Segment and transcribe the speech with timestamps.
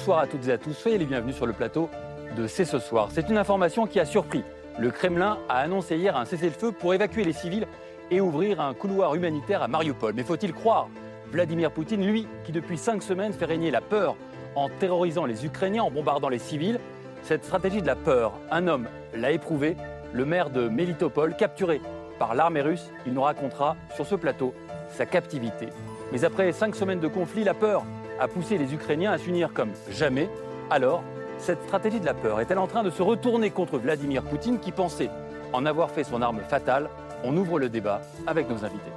[0.00, 1.90] Bonsoir à toutes et à tous, soyez les bienvenus sur le plateau
[2.34, 3.08] de C'est ce soir.
[3.12, 4.42] C'est une information qui a surpris.
[4.78, 7.66] Le Kremlin a annoncé hier un cessez-le-feu pour évacuer les civils
[8.10, 10.14] et ouvrir un couloir humanitaire à Mariupol.
[10.14, 10.88] Mais faut-il croire
[11.30, 14.16] Vladimir Poutine, lui, qui depuis cinq semaines fait régner la peur
[14.54, 16.80] en terrorisant les Ukrainiens, en bombardant les civils?
[17.22, 19.76] Cette stratégie de la peur, un homme l'a éprouvé,
[20.14, 21.82] le maire de Melitopol, capturé
[22.18, 24.54] par l'armée russe, il nous racontera sur ce plateau
[24.88, 25.68] sa captivité.
[26.10, 27.84] Mais après cinq semaines de conflit, la peur
[28.20, 30.28] a poussé les Ukrainiens à s'unir comme jamais.
[30.68, 31.02] Alors,
[31.38, 34.72] cette stratégie de la peur est-elle en train de se retourner contre Vladimir Poutine qui
[34.72, 35.08] pensait
[35.54, 36.90] en avoir fait son arme fatale
[37.24, 38.90] On ouvre le débat avec nos invités.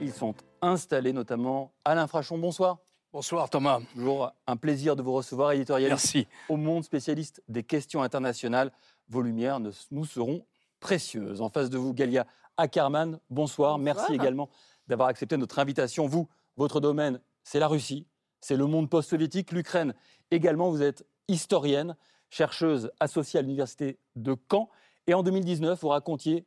[0.00, 2.78] Ils sont installés notamment Alain Frachon, bonsoir.
[3.12, 3.78] Bonsoir Thomas.
[3.94, 6.28] Toujours un plaisir de vous recevoir, éditorialiste Merci.
[6.48, 8.72] au monde spécialiste des questions internationales.
[9.08, 10.44] Vos lumières nous seront
[10.80, 11.40] précieuses.
[11.40, 12.26] En face de vous, Galia
[12.58, 13.78] Ackerman, bonsoir.
[13.78, 14.50] Merci également
[14.88, 16.06] d'avoir accepté notre invitation.
[16.06, 18.06] Vous, votre domaine, c'est la Russie,
[18.40, 19.94] c'est le monde post-soviétique, l'Ukraine.
[20.32, 21.96] Également, vous êtes historienne,
[22.30, 24.68] chercheuse associée à l'université de Caen.
[25.06, 26.46] Et en 2019, vous racontiez,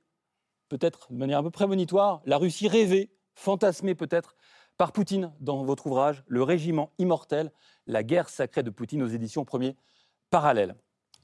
[0.70, 4.36] peut-être de manière un peu prémonitoire, la Russie rêvée, fantasmée peut-être
[4.78, 7.52] par Poutine dans votre ouvrage Le régiment immortel,
[7.88, 9.78] la guerre sacrée de Poutine aux éditions Premier
[10.30, 10.75] Parallèle.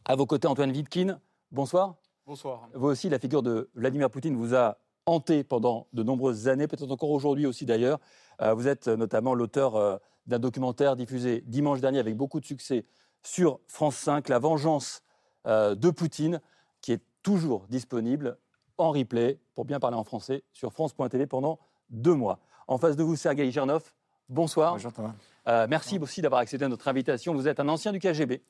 [0.06, 1.20] À vos côtés, Antoine Wittkin,
[1.52, 1.96] bonsoir.
[2.26, 2.68] Bonsoir.
[2.74, 6.92] Vous aussi, la figure de Vladimir Poutine vous a hanté pendant de nombreuses années, peut-être
[6.92, 8.00] encore aujourd'hui aussi d'ailleurs.
[8.42, 9.98] Euh, vous êtes notamment l'auteur euh,
[10.28, 12.86] d'un documentaire diffusé dimanche dernier avec beaucoup de succès
[13.24, 15.02] sur France 5, La vengeance
[15.48, 16.40] euh, de Poutine,
[16.82, 18.38] qui est toujours disponible
[18.78, 21.58] en replay, pour bien parler en français, sur France.tv pendant
[21.90, 22.40] deux mois.
[22.68, 23.82] En face de vous, Sergei Gernov.
[24.30, 24.74] Bonsoir.
[24.74, 25.14] Bonjour Thomas.
[25.48, 27.34] Euh, merci aussi d'avoir accepté notre invitation.
[27.34, 28.42] Vous êtes un ancien du KGB.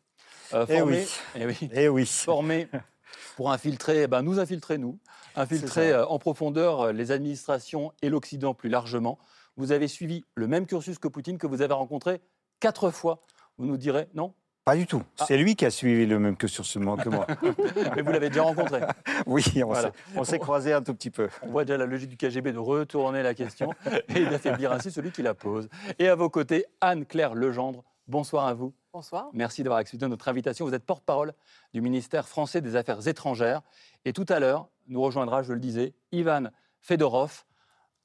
[0.53, 1.07] euh, Eh formé, oui.
[1.35, 2.05] eh oui, Eh oui.
[2.07, 2.67] formé
[3.35, 4.97] pour infiltrer, eh ben, nous infiltrer, nous,
[5.35, 9.17] infiltrer euh, en profondeur euh, les administrations et l'Occident plus largement.
[9.57, 12.21] Vous avez suivi le même cursus que Poutine, que vous avez rencontré
[12.59, 13.19] quatre fois.
[13.57, 14.33] Vous nous direz, non?
[14.65, 15.01] Pas du tout.
[15.19, 15.25] Ah.
[15.25, 17.25] C'est lui qui a suivi le même que sur ce moment que moi.
[17.95, 18.81] Mais vous l'avez déjà rencontré.
[19.25, 19.91] Oui, on Voilà.
[20.23, 21.29] s'est- croisés un tout petit peu.
[21.41, 23.71] On voit déjà la logique du KGB de retourner la question
[24.13, 25.69] et d'affaiblir ainsi celui qui la pose.
[25.99, 27.83] Et à vos côtés, Anne-Claire Legendre.
[28.07, 28.73] Bonsoir à vous.
[28.97, 29.29] Bonsoir.
[29.31, 30.65] Merci d'avoir accepté notre invitation.
[30.65, 31.35] Vous êtes porte-parole
[31.71, 33.61] du ministère français des Affaires étrangères.
[34.05, 36.45] Et tout à l'heure, nous rejoindra, je le disais, Ivan
[36.79, 37.43] Fedorov,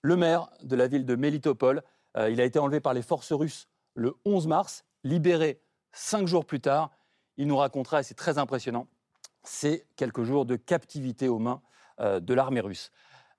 [0.03, 1.83] le maire de la ville de Melitopol.
[2.19, 6.45] Euh, il a été enlevé par les forces russes le 11 mars, libéré cinq jours
[6.45, 6.91] plus tard.
[7.39, 8.87] Il nous racontera, et c'est très impressionnant,
[9.45, 11.63] ces quelques jours de captivité aux mains
[12.01, 12.91] euh, de l'armée russe.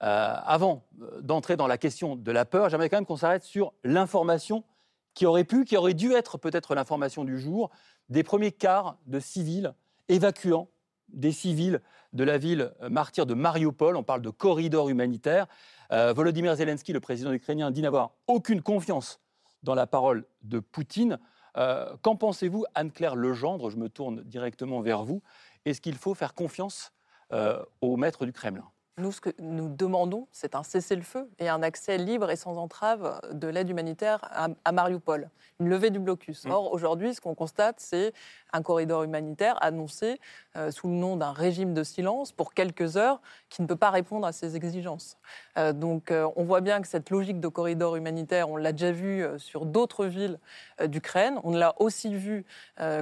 [0.01, 0.87] Euh, avant
[1.21, 4.63] d'entrer dans la question de la peur, j'aimerais quand même qu'on s'arrête sur l'information
[5.13, 7.69] qui aurait pu, qui aurait dû être peut-être l'information du jour,
[8.09, 9.73] des premiers quarts de civils
[10.09, 10.69] évacuant
[11.09, 11.81] des civils
[12.13, 13.95] de la ville euh, martyre de Mariupol.
[13.95, 15.47] On parle de corridor humanitaire.
[15.91, 19.19] Euh, Volodymyr Zelensky, le président ukrainien, dit n'avoir aucune confiance
[19.61, 21.19] dans la parole de Poutine.
[21.57, 23.69] Euh, Qu'en pensez-vous, Anne-Claire Legendre?
[23.69, 25.21] Je me tourne directement vers vous.
[25.65, 26.91] Est-ce qu'il faut faire confiance
[27.31, 28.65] euh, au maître du Kremlin?
[28.99, 33.19] Nous, ce que nous demandons, c'est un cessez-le-feu et un accès libre et sans entrave
[33.31, 36.45] de l'aide humanitaire à, à Mariupol, une levée du blocus.
[36.45, 36.51] Mm.
[36.51, 38.13] Or, aujourd'hui, ce qu'on constate, c'est
[38.53, 40.19] un corridor humanitaire annoncé
[40.55, 43.89] euh, sous le nom d'un régime de silence pour quelques heures qui ne peut pas
[43.89, 45.17] répondre à ces exigences.
[45.57, 48.91] Euh, donc, euh, on voit bien que cette logique de corridor humanitaire, on l'a déjà
[48.91, 50.37] vu sur d'autres villes
[50.85, 51.39] d'Ukraine.
[51.43, 52.45] On l'a aussi vu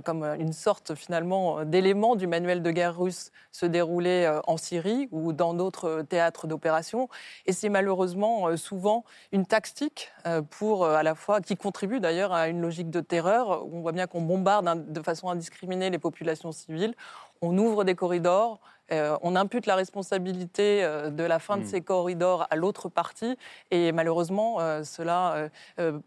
[0.05, 5.33] comme une sorte finalement d'élément du manuel de guerre russe se dérouler en Syrie ou
[5.33, 7.09] dans d'autres euh, théâtres d'opération.
[7.45, 12.33] Et c'est malheureusement euh, souvent une tactique euh, pour à la fois qui contribue d'ailleurs
[12.33, 13.65] à une logique de terreur.
[13.71, 16.95] On voit bien qu'on bombarde de façon indiscriminée les populations civiles.
[17.41, 18.59] On ouvre des corridors,
[18.91, 21.65] euh, on impute la responsabilité euh, de la fin de Mm.
[21.65, 23.37] ces corridors à l'autre partie,
[23.69, 25.49] et malheureusement, euh, cela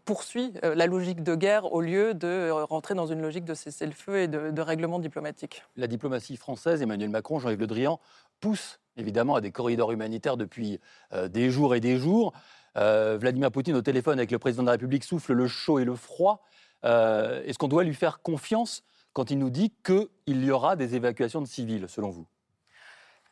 [0.05, 4.27] poursuit la logique de guerre au lieu de rentrer dans une logique de cessez-le-feu et
[4.27, 5.63] de, de règlement diplomatique.
[5.77, 7.99] La diplomatie française, Emmanuel Macron, Jean-Yves Le Drian,
[8.39, 10.79] pousse évidemment à des corridors humanitaires depuis
[11.13, 12.33] euh, des jours et des jours.
[12.77, 15.85] Euh, Vladimir Poutine au téléphone avec le président de la République souffle le chaud et
[15.85, 16.43] le froid.
[16.83, 18.83] Euh, Est-ce qu'on doit lui faire confiance
[19.13, 22.27] quand il nous dit qu'il y aura des évacuations de civils, selon vous?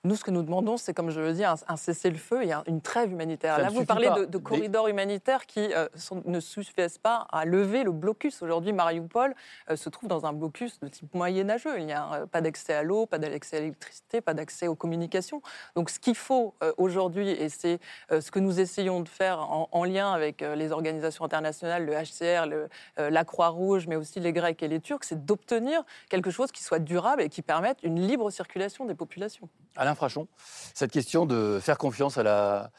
[0.05, 2.63] Nous, ce que nous demandons, c'est, comme je le dis, un, un cessez-le-feu et un-
[2.67, 3.55] une trêve humanitaire.
[3.55, 7.83] Ça Là, vous parlez de, corridors humanitaires qui euh, sont- ne suffisent pas à lever
[7.85, 8.41] le blocus.
[8.41, 9.33] Aujourd'hui, Mariupol
[9.69, 11.79] euh, se trouve dans un blocus de type moyenâgeux.
[11.79, 14.75] Il n'y a euh, pas d'accès à l'eau, pas d'accès à l'électricité, pas d'accès aux
[14.75, 15.41] communications.
[15.77, 17.79] Donc, ce qu'il faut aujourd'hui, et c'est
[18.11, 22.45] ce que nous essayons de faire en, en lien avec les organisations internationales, le HCR,
[22.47, 22.67] le-
[22.97, 26.79] la Croix-Rouge, mais aussi les Grecs et les Turcs, c'est d'obtenir quelque chose qui soit
[26.79, 29.47] durable et qui permette une libre circulation des populations.
[29.75, 30.27] Alain Frachon,
[30.73, 32.71] cette question de faire confiance à la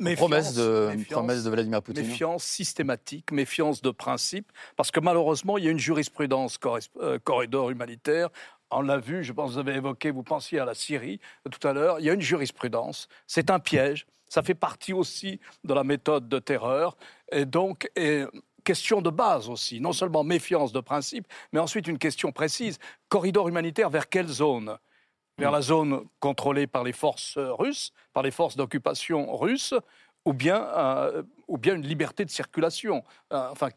[0.00, 2.06] Méfiance, promesse de, méfiance, promesse de Vladimir Poutine.
[2.06, 6.58] Méfiance systématique, méfiance de principe, parce que malheureusement, il y a une jurisprudence
[6.96, 8.30] euh, corridor humanitaire.
[8.70, 11.50] On l'a vu, je pense que vous avez évoqué, vous pensiez à la Syrie euh,
[11.50, 15.38] tout à l'heure, il y a une jurisprudence, c'est un piège, ça fait partie aussi
[15.64, 16.96] de la méthode de terreur,
[17.30, 18.24] et donc, et,
[18.64, 22.78] question de base aussi, non seulement méfiance de principe, mais ensuite une question précise,
[23.08, 24.78] corridor humanitaire vers quelle zone?
[25.38, 29.74] Vers la zone contrôlée par les forces euh, russes, par les forces d'occupation russes,
[30.24, 33.04] ou bien, euh, ou bien une liberté de circulation.
[33.32, 33.68] Euh, enfin,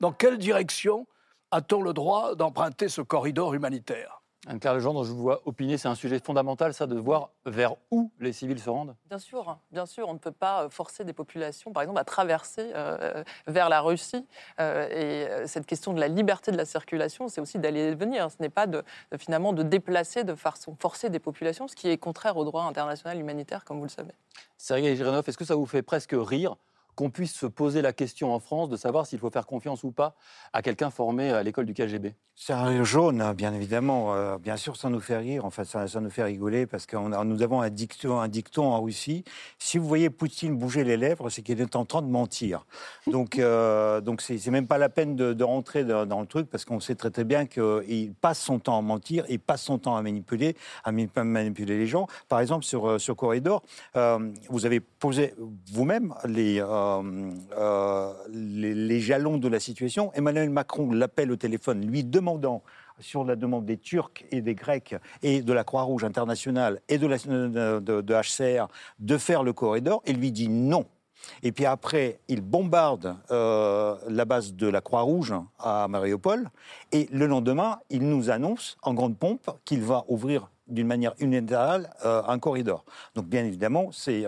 [0.00, 1.06] dans quelle direction
[1.50, 4.21] a-t-on le droit d'emprunter ce corridor humanitaire?
[4.48, 8.10] Anne-Claire Legendre, je vous vois opiner, c'est un sujet fondamental, ça, de voir vers où
[8.18, 11.72] les civils se rendent Bien sûr, bien sûr, on ne peut pas forcer des populations,
[11.72, 14.26] par exemple, à traverser euh, vers la Russie.
[14.58, 17.94] Euh, et euh, cette question de la liberté de la circulation, c'est aussi d'aller et
[17.94, 18.28] de venir.
[18.32, 21.88] Ce n'est pas de, de, finalement de déplacer de façon forcée des populations, ce qui
[21.88, 24.12] est contraire au droit international humanitaire, comme vous le savez.
[24.58, 26.56] Sergei Girinov, est-ce que ça vous fait presque rire
[26.94, 29.92] qu'on puisse se poser la question en France de savoir s'il faut faire confiance ou
[29.92, 30.14] pas
[30.52, 34.14] à quelqu'un formé à l'école du KGB C'est un rire jaune, bien évidemment.
[34.14, 35.44] Euh, bien sûr, ça nous fait rire.
[35.44, 39.24] Enfin, ça, nous fait rigoler parce que nous avons un dicton, un dicton en Russie.
[39.58, 42.66] Si vous voyez Poutine bouger les lèvres, c'est qu'il est en train de mentir.
[43.06, 46.80] Donc, euh, donc c'est même pas la peine de, rentrer dans, le truc parce qu'on
[46.80, 50.02] sait très très bien qu'il passe son temps à mentir, il passe son temps à
[50.02, 52.06] manipuler, à mani- manipuler les gens.
[52.28, 53.62] Par exemple, sur euh, sur Corridor,
[53.96, 55.34] euh, vous avez posé
[55.72, 56.60] vous-même les,
[58.32, 60.12] les les jalons de la situation.
[60.14, 62.62] Emmanuel Macron l'appelle au téléphone, lui demandant
[63.00, 67.06] sur la demande des Turcs et des Grecs et de la Croix-Rouge internationale et de,
[67.06, 68.68] la, de, HCR
[68.98, 70.86] de faire le corridor, il lui dit non.
[71.42, 76.50] Et puis après, il bombarde euh, la base de la Croix-Rouge à Mariupol.
[76.90, 81.90] Et le lendemain, il nous annonce en grande pompe qu'il va ouvrir d'une manière unilatérale
[82.04, 82.84] euh, un corridor.
[83.14, 84.26] Donc bien évidemment, c'est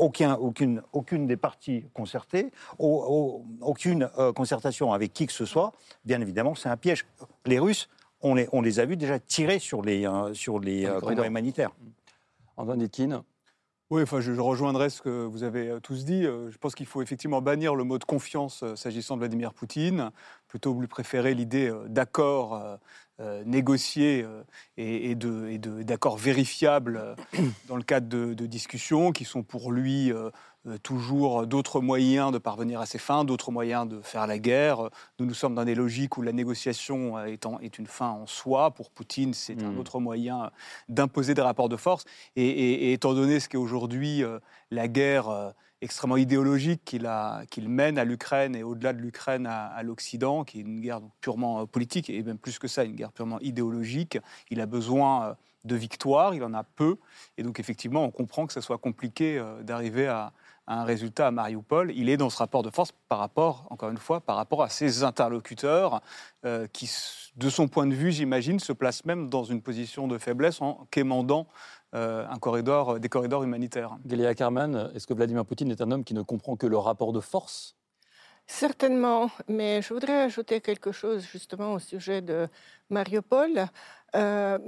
[0.00, 5.44] aucun, aucune, aucune des parties concertées, au- au- aucune euh, concertation avec qui que ce
[5.44, 5.72] soit.
[6.04, 7.06] Bien évidemment, c'est un piège.
[7.46, 7.88] Les Russes,
[8.22, 11.70] on les, on les a vus déjà tirer sur les, euh, sur les euh, humanitaires.
[12.56, 13.24] Antoine Hitkin,
[13.90, 16.22] Oui, enfin, je, je rejoindrai ce que vous avez euh, tous dit.
[16.24, 20.10] Je pense qu'il faut effectivement bannir le mot de confiance s'agissant de Vladimir Poutine,
[20.48, 22.78] plutôt lui préférer l'idée d'accord
[23.20, 24.42] euh, euh, négocié euh,
[24.76, 27.14] et, et de- d'accords vérifiables euh,
[27.68, 30.12] dans le cadre de, de discussions qui sont pour lui
[30.82, 34.90] toujours d'autres moyens de parvenir à ses fins, d'autres moyens de faire la guerre.
[35.18, 38.26] Nous, nous sommes dans des logiques où la négociation est, en- est une fin en
[38.26, 38.70] soi.
[38.72, 39.78] Pour Poutine, c'est un Mm.
[39.78, 40.50] autre moyen
[40.88, 42.04] d'imposer des rapports de force.
[42.36, 44.22] Et, et- et étant donné ce qu'est aujourd'hui
[44.70, 50.58] la guerre extrêmement idéologique qu'il mène à l'Ukraine et au-delà de l'Ukraine à, l'Occident, qui
[50.58, 54.18] est une guerre purement euh, politique et même plus que ça, une guerre purement idéologique,
[54.50, 55.34] il a besoin euh,
[55.64, 56.96] de victoires, il en a peu.
[57.38, 60.32] Et donc effectivement, on comprend que ce soit compliqué euh, d'arriver à,
[60.66, 61.90] un résultat à Mariupol.
[61.96, 64.68] Il est dans ce rapport de force par rapport, encore une fois, par rapport à
[64.68, 66.00] ses interlocuteurs
[66.72, 66.88] qui,
[67.34, 70.86] de son point de vue, j'imagine, se placent même dans une position de faiblesse en
[70.92, 71.48] quémandant
[71.92, 73.96] un corridor, des corridors humanitaires.
[74.06, 77.12] Gélia Karman, est-ce que Vladimir Poutine est un homme qui ne comprend que le rapport
[77.12, 77.76] de force?
[78.46, 82.48] Certainement, mais je voudrais ajouter quelque chose justement au sujet de
[82.90, 83.66] Mariupol.
[84.16, 84.58] Euh,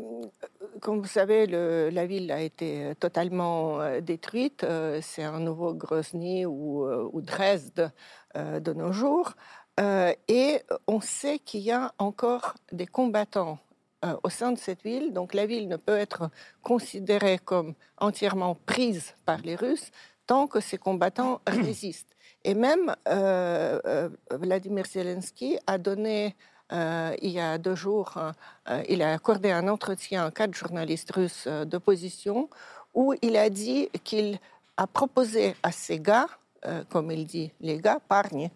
[0.81, 4.63] comme vous savez, le- la ville a été totalement euh, détruite.
[4.63, 7.91] Euh, C'est un nouveau Grozny ou, euh, ou Dresde
[8.37, 9.33] euh, de nos jours.
[9.81, 13.59] Euh, et on sait qu'il y a encore des combattants
[14.05, 15.13] euh, au sein de cette ville.
[15.13, 16.31] Donc la ville ne peut être
[16.63, 19.91] considérée comme entièrement prise par les Russes
[20.27, 22.15] tant que ces combattants résistent.
[22.45, 26.35] Et même euh, euh, Vladimir Zelensky a donné,
[26.73, 28.15] euh, il y a deux jours,
[28.69, 32.49] euh, il a accordé un entretien à quatre journalistes russes euh, d'opposition
[32.95, 34.39] où il a dit qu'il
[34.77, 36.27] a proposé à ces gars,
[36.91, 38.51] comme il dit, les gars, parни,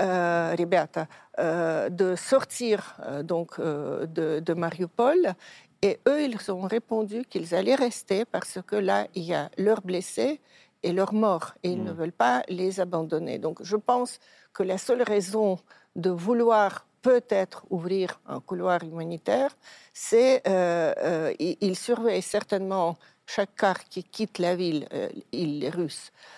[0.00, 1.06] euh, ребята,
[1.38, 5.34] euh, de sortir euh, donc euh, de, de Mariupol.
[5.82, 9.82] Et eux, ils ont répondu qu'ils allaient rester parce que là, il y a leurs
[9.82, 10.40] blessés
[10.82, 11.92] et leur mort, et ils ne Mm.
[11.92, 13.38] veulent pas les abandonner.
[13.38, 14.18] Donc je pense
[14.52, 15.58] que la seule raison
[15.96, 19.56] de vouloir peut-être ouvrir un couloir humanitaire,
[19.92, 25.68] c'est euh, euh, ils ils surveillent certainement chaque car qui quitte la ville, euh, île
[25.70, 26.37] russe, euh,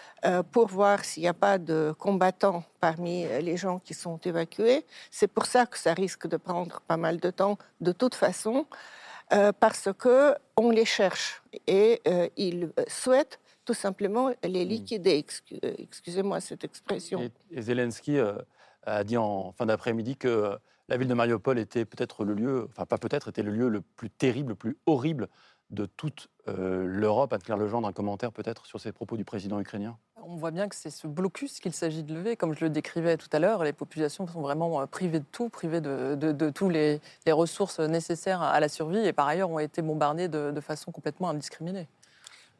[0.51, 4.85] pour voir s'il n'y a pas de combattants parmi euh, les gens qui sont évacués.
[5.09, 8.67] C'est pour ça que ça risque de prendre pas mal de temps, de toute façon,
[9.33, 15.19] euh, parce que on les cherche et euh, ils souhaitent tout simplement les liquider.
[15.21, 17.21] Excu- euh, Excusez-moi cette expression.
[17.51, 18.33] Et, Zelensky euh,
[18.83, 20.55] a dit en fin d'après-midi que euh,
[20.87, 23.81] la ville de Mariupol était peut-être le lieu, enfin pas peut-être, était le lieu le
[23.81, 25.29] plus terrible, le plus horrible
[25.69, 27.31] de toute euh, l'Europe.
[27.31, 29.97] Anne-Claire Legendre, un commentaire peut-être sur ces propos du président ukrainien?
[30.23, 32.35] On voit bien que c'est ce blocus qu'il s'agit de lever.
[32.35, 35.49] Comme je le décrivais tout à l'heure, les populations sont vraiment euh, privées de tout,
[35.49, 39.81] privées de, de, tous les, ressources nécessaires à la survie et par ailleurs ont été
[39.81, 41.87] bombardées de, de façon complètement indiscriminée.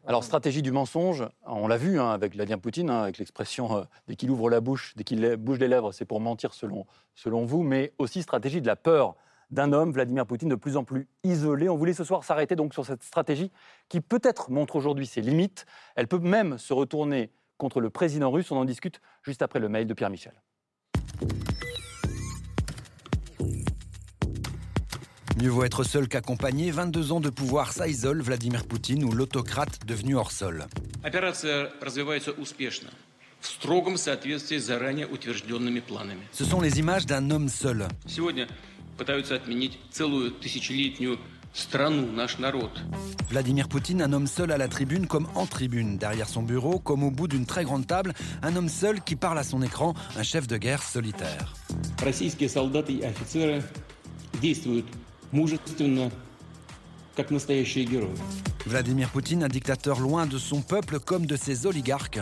[0.08, 3.84] Alors, stratégie du mensonge, on l'a vu hein, avec Vladimir Poutine, hein, avec l'expression euh,
[4.08, 7.46] dès qu'il ouvre la bouche, dès qu'il bouge les lèvres, c'est pour mentir selon, selon
[7.46, 9.15] vous, mais aussi stratégie de la peur
[9.51, 11.70] d'un homme, Vladimir Poutine, de plus en plus isolé.
[11.70, 13.51] On voulait ce soir s'arrêter donc sur cette stratégie
[13.89, 15.65] qui peut-être montre aujourd'hui ses limites.
[15.96, 17.30] Elle peut même se retourner
[17.62, 18.51] contre le président russe.
[18.51, 20.34] On en discute juste après le mail de Pierre Michel.
[25.39, 26.72] Mieux vaut être seul qu'accompagné.
[26.72, 30.65] 22 ans de pouvoir, ça isole Vladimir Poutine ou l'autocrate devenu hors sol.
[36.32, 37.88] Ce sont les images d'un homme seul.
[43.29, 47.03] Vladimir Poutine, un homme seul à la tribune comme en tribune, derrière son bureau comme
[47.03, 50.24] au bout d'une très grande table, un homme seul qui parle à son écran, un
[50.24, 51.53] chef de guerre solitaire.
[58.65, 62.20] Vladimir Poutine, un dictateur loin de son peuple comme de ses oligarques.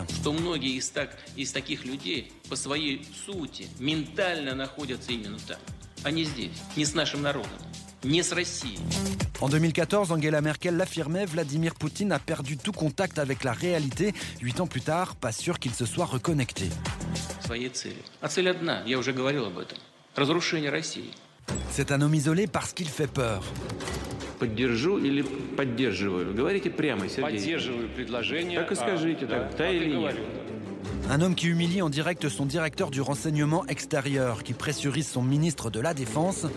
[7.99, 9.35] Что многие из, так, из таких людей по своей сути ментально находятся именно там, а
[9.35, 9.35] не здесь, не с нашим народом, не с Россией.
[9.41, 14.13] En 2014, Angela Merkel l'affirmait, Vladimir Poutine a perdu tout contact avec la réalité.
[14.41, 16.69] Huit ans plus tard, pas sûr qu'il se soit reconnecté.
[17.45, 18.03] своей цели.
[18.21, 19.77] А цель одна, я уже говорил об этом.
[20.15, 21.11] Разрушение России.
[21.69, 23.43] C'est un homme isolé parce qu'il fait peur.
[24.39, 25.21] Поддержу или
[25.55, 26.33] поддерживаю?
[26.33, 27.39] Говорите прямо, Сергей.
[27.39, 28.59] Поддерживаю предложение.
[28.59, 29.95] Так и скажите, да, так, да так и или нет?
[29.95, 30.23] говорю.
[31.09, 35.69] Un homme qui humilie en direct son directeur du renseignement extérieur, qui pressurise son ministre
[35.69, 36.47] de la Défense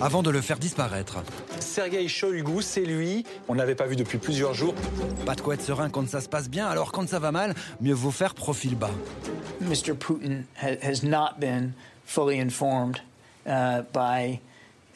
[0.00, 1.18] avant de le faire disparaître.
[1.60, 3.24] Sergei Shoigu, c'est lui.
[3.48, 4.74] On ne l'avait pas vu depuis plusieurs jours.
[5.26, 7.54] Pas de quoi être serein quand ça se passe bien, alors quand ça va mal,
[7.80, 8.90] mieux vaut faire profil bas.
[9.60, 9.94] Mr.
[9.94, 11.72] Putin ha- has not been
[12.04, 12.98] fully informed
[13.46, 14.40] uh, by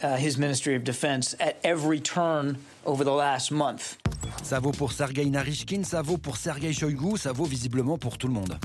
[0.02, 3.97] uh, his Ministry of Defense at every turn over the last month.
[4.43, 8.28] Ça vaut pour Sergei Narishkin, ça vaut pour Sergei Shoigu, ça vaut visiblement pour tout
[8.28, 8.59] le monde.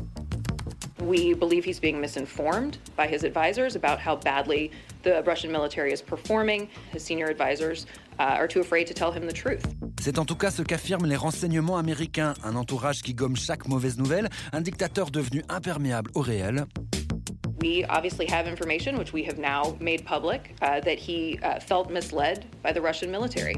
[1.03, 4.71] We believe he's being misinformed by his advisors about how badly
[5.03, 6.69] the Russian military is performing.
[6.91, 7.85] His senior advisors
[8.19, 9.65] uh, are too afraid to tell him the truth.
[9.99, 13.97] C'est en tout cas ce qu'affirment les renseignements américains, un entourage qui gomme chaque mauvaise
[13.97, 16.65] nouvelle, un dictateur devenu imperméable au réel.
[17.61, 21.89] We obviously have information, which we have now made public, uh, that he uh, felt
[21.89, 23.55] misled by the Russian military.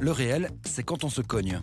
[0.00, 1.60] Le réel, c'est quand on se cogne.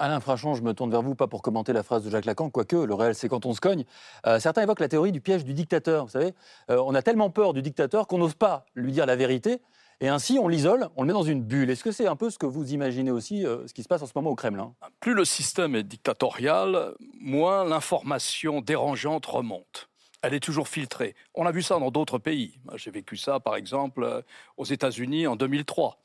[0.00, 2.50] Alain Frachon, je me tourne vers vous, pas pour commenter la phrase de Jacques Lacan,
[2.50, 3.84] quoique le réel c'est quand on se cogne.
[4.26, 6.04] Euh, certains évoquent la théorie du piège du dictateur.
[6.04, 6.34] Vous savez,
[6.70, 9.60] Euh, on a tellement peur du dictateur qu'on n'ose pas lui dire la vérité,
[10.00, 11.68] et ainsi on l'isole, on le met dans une bulle.
[11.70, 14.02] Est-ce que c'est un peu ce que vous imaginez aussi, euh, ce qui se passe
[14.02, 14.72] en ce moment au Kremlin?
[15.00, 19.88] Plus le système est dictatorial, moins l'information dérangeante remonte.
[20.22, 21.16] Elle est toujours filtrée.
[21.34, 22.60] On a vu ça dans d'autres pays.
[22.76, 24.24] J'ai vécu ça, par exemple,
[24.56, 25.98] aux États-Unis en 2003.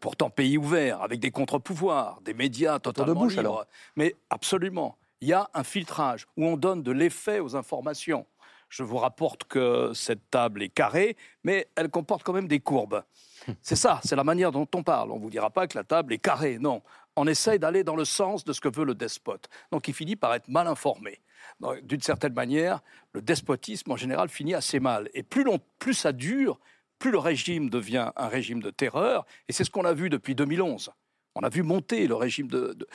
[0.00, 3.40] Pourtant, pays ouvert, avec des contre-pouvoirs, des médias totalement bouche, libres.
[3.40, 3.64] alors.
[3.96, 8.26] Mais absolument, il y a un filtrage où on donne de l'effet aux informations.
[8.70, 13.04] Je vous rapporte que cette table est carrée, mais elle comporte quand même des courbes.
[13.62, 15.12] C'est ça, c'est la manière dont on parle.
[15.12, 16.80] On ne vous dira pas que la table est carrée, non.
[17.14, 19.48] On essaye d'aller dans le sens de ce que veut le despote.
[19.70, 21.20] Donc il finit par être mal informé.
[21.82, 22.80] D'une certaine manière,
[23.12, 25.10] le despotisme en général finit assez mal.
[25.12, 26.58] Et plus, l'on- plus ça dure,
[26.98, 29.26] plus le régime devient un régime de terreur.
[29.48, 30.90] Et c'est ce qu'on a vu depuis 2011.
[31.34, 32.86] On a vu monter le régime de, de-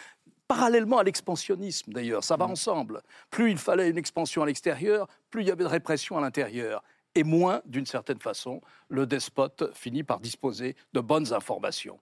[0.48, 3.02] parallèlement à l'expansionnisme d'ailleurs, ça va ensemble.
[3.30, 6.84] Plus il fallait une expansion à l'extérieur, plus il y avait de répression à l'intérieur.
[7.16, 12.00] Et moins, d'une certaine façon, le despote finit par disposer de bonnes informations.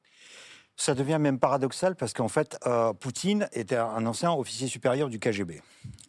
[0.75, 5.17] Ça devient même paradoxal parce qu'en fait, euh, Poutine était un ancien officier supérieur du
[5.19, 5.61] KGB.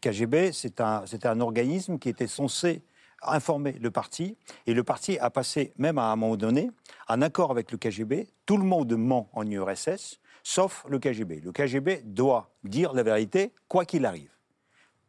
[0.03, 2.83] KGB, c'est un organisme qui était censé
[3.23, 6.71] informer le parti, et le parti a passé, même à un moment donné,
[7.09, 8.29] un accord avec le KGB.
[8.47, 11.41] Tout le monde ment en URSS, sauf le KGB.
[11.41, 14.31] Le KGB doit dire la vérité, quoi qu'il arrive.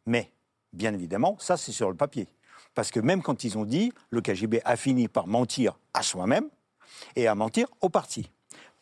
[0.06, 0.32] Mais,
[0.72, 2.28] bien évidemment, ça c'est sur le papier.
[2.74, 6.48] Parce que même quand ils ont dit, le KGB a fini par mentir à soi-même
[7.16, 8.30] et à mentir au parti.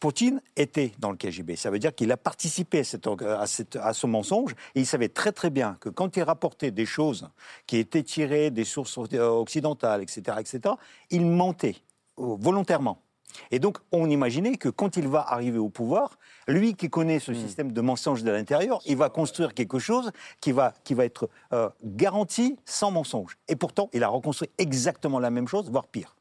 [0.01, 1.57] Poutine était dans le KGB.
[1.57, 4.87] Ça veut dire qu'il a participé à, cette, à, cette, à, ce mensonge et il
[4.87, 7.29] savait très très bien que quand il rapportait des choses
[7.67, 10.75] qui étaient tirées des sources occidentales, etc., etc.,
[11.11, 11.77] il mentait
[12.17, 13.03] volontairement.
[13.51, 17.35] Et donc, on imaginait que quand il va arriver au pouvoir, lui qui connaît ce
[17.35, 21.29] système de mensonge de l'intérieur, il va construire quelque chose qui va, qui va être
[21.53, 23.37] euh, garanti sans mensonge.
[23.49, 26.17] Et pourtant, il a reconstruit exactement la même chose, voire pire.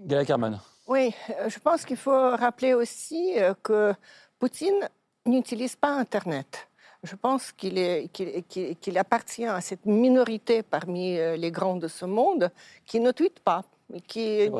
[0.00, 0.60] Gala Kerman.
[0.86, 3.94] Oui, euh, je pense qu'il faut rappeler aussi euh, que
[4.38, 4.88] Poutine
[5.26, 6.68] n'utilise pas Internet.
[7.02, 7.74] Je pense qu'il
[8.12, 12.50] qu qu appartient à cette minorité parmi les grands de ce monde
[12.86, 13.62] qui ne tweet pas,
[14.06, 14.50] qui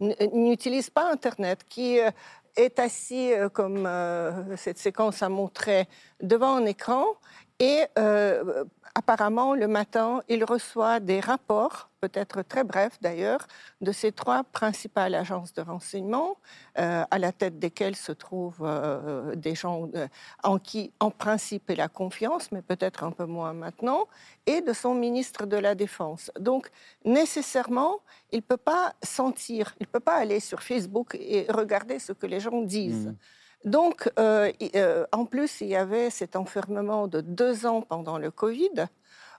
[0.00, 2.10] n'utilise pas Internet, qui euh,
[2.56, 5.88] est assis, euh, comme euh, cette séquence a montré,
[6.20, 7.04] devant un écran
[7.60, 7.84] et
[8.94, 13.46] apparemment, le matin, il reçoit des rapports, peut-être très brefs d'ailleurs,
[13.80, 16.36] de ces trois principales agences de renseignement,
[16.78, 20.06] euh, à la tête desquelles se trouvent euh, des gens euh,
[20.44, 24.06] en qui, en principe, il a confiance, mais peut-être un peu moins maintenant,
[24.46, 26.30] et de son ministre de la Défense.
[26.38, 26.70] Donc,
[27.04, 31.98] nécessairement, il ne peut pas sentir, il ne peut pas aller sur Facebook et regarder
[31.98, 33.08] ce que les gens disent.
[33.08, 33.16] Mmh.
[33.64, 38.30] Donc, euh, euh, en plus, il y avait cet enfermement de deux ans pendant le
[38.30, 38.86] Covid,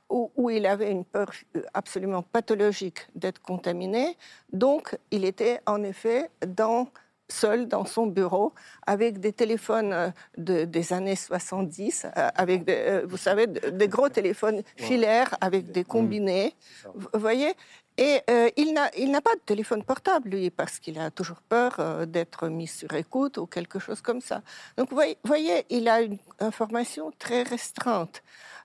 [0.09, 4.17] où, où il avait une peur euh, absolument pathologique d'être contaminé.
[4.51, 6.87] Donc, il était en effet dans,
[7.29, 8.53] seul dans son bureau,
[8.87, 15.35] avec des téléphones de, des années 70, avec, des, vous savez, des gros téléphones filaires
[15.39, 16.55] avec des combinés.
[16.95, 17.53] Vous voyez
[17.97, 22.05] et euh, il n'a pas de téléphone portable, lui, parce qu'il a toujours peur euh,
[22.05, 24.41] d'être mis sur écoute ou quelque chose comme ça.
[24.77, 28.21] Donc, vous voyez, il a une information très restreinte.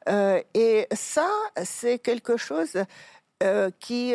[0.08, 1.28] Euh, et ça,
[1.62, 2.76] c'est quelque chose
[3.78, 4.14] qui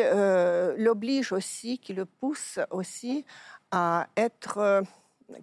[0.76, 3.24] l'oblige aussi, qui le pousse aussi
[3.72, 4.84] à être,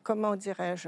[0.04, 0.88] comment dirais-je,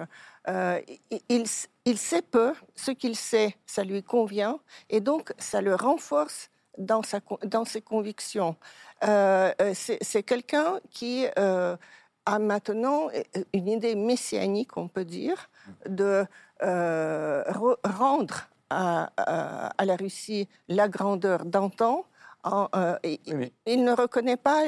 [1.28, 7.04] il sait peu, ce qu'il sait, ça lui convient, et donc ça le renforce dans,
[7.04, 8.56] sa, dans ses convictions.
[9.04, 11.76] Euh, euh c'est quelqu'un qui euh,
[12.26, 13.10] a maintenant
[13.54, 15.50] une idée messianique, on peut dire,
[15.88, 16.26] de
[16.64, 17.44] euh,
[17.84, 22.06] rendre à, à, à, la Russie la grandeur d'antan.
[22.46, 24.62] Il, ne reconnaît pas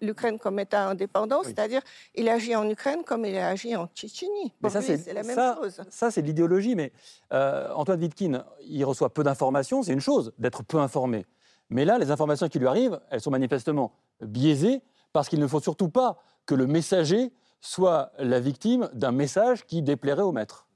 [0.00, 1.46] l'Ukraine comme État indépendant, oui.
[1.46, 1.82] c'est-à-dire
[2.14, 4.52] il agit en Ukraine comme il a agi en Tchétchénie.
[4.60, 5.82] Pour ça, c'est la même ça, chose.
[5.90, 6.92] Ça, c'est l'idéologie, mais
[7.32, 11.26] Antoine Wittkin, il reçoit peu d'informations, c'est une chose d'être peu informé.
[11.70, 15.60] Mais là, les informations qui lui arrivent, elles sont manifestement biaisées parce qu'il ne faut
[15.60, 20.66] surtout pas que le messager soit la victime d'un message qui déplairait au maître.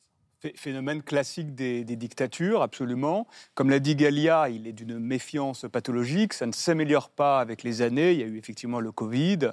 [0.54, 3.26] Phénomène classique des, des, dictatures, absolument.
[3.56, 7.82] Comme l'a dit Gallia, il est d'une méfiance pathologique, ça ne s'améliore pas avec les
[7.82, 8.12] années.
[8.12, 9.50] Il y a eu effectivement le Covid.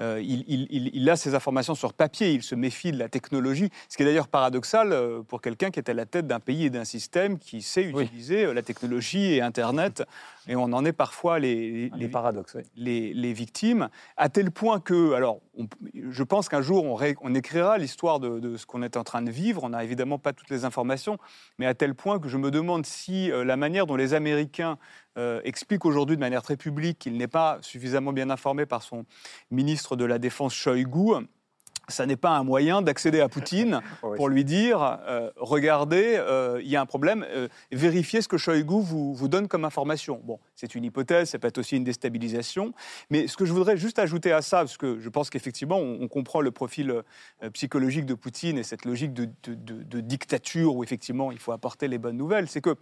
[0.00, 3.70] Euh, il, il, il, a ces informations sur papier, il se méfie de la technologie,
[3.88, 6.66] ce qui est d'ailleurs paradoxal euh, pour quelqu'un qui est à la tête d'un pays
[6.66, 8.50] et d'un système qui sait utiliser oui.
[8.50, 10.04] Euh, la technologie et Internet.
[10.48, 12.62] Et on en est parfois les, les, les paradoxes, oui.
[12.76, 15.66] les, les, victimes, à tel point que, alors, on,
[16.10, 19.04] je pense qu'un jour on, ré, on, écrira l'histoire de, de, ce qu'on est en
[19.04, 19.62] train de vivre.
[19.64, 21.18] On n'a évidemment pas toutes les informations,
[21.58, 24.78] mais à tel point que je me demande si euh, la manière dont les Américains
[25.18, 29.04] euh, explique aujourd'hui de manière très publique qu'il n'est pas suffisamment bien informé par son
[29.50, 31.26] ministre de la Défense Shoigu,
[31.88, 34.16] ça n'est pas un moyen d'accéder à Poutine oui.
[34.16, 38.38] pour lui dire euh, regardez, euh, il y a un problème, euh, vérifiez ce que
[38.38, 40.20] Shoigu vous, vous donne comme information.
[40.24, 42.72] Bon, c'est une hypothèse, ça peut être aussi une déstabilisation.
[43.10, 45.98] Mais ce que je voudrais juste ajouter à ça, parce que je pense qu'effectivement, on,
[46.02, 50.00] on, comprend le profil euh, psychologique de Poutine et cette logique de, de, de, de,
[50.00, 52.76] dictature où effectivement il faut apporter les bonnes nouvelles, c'est que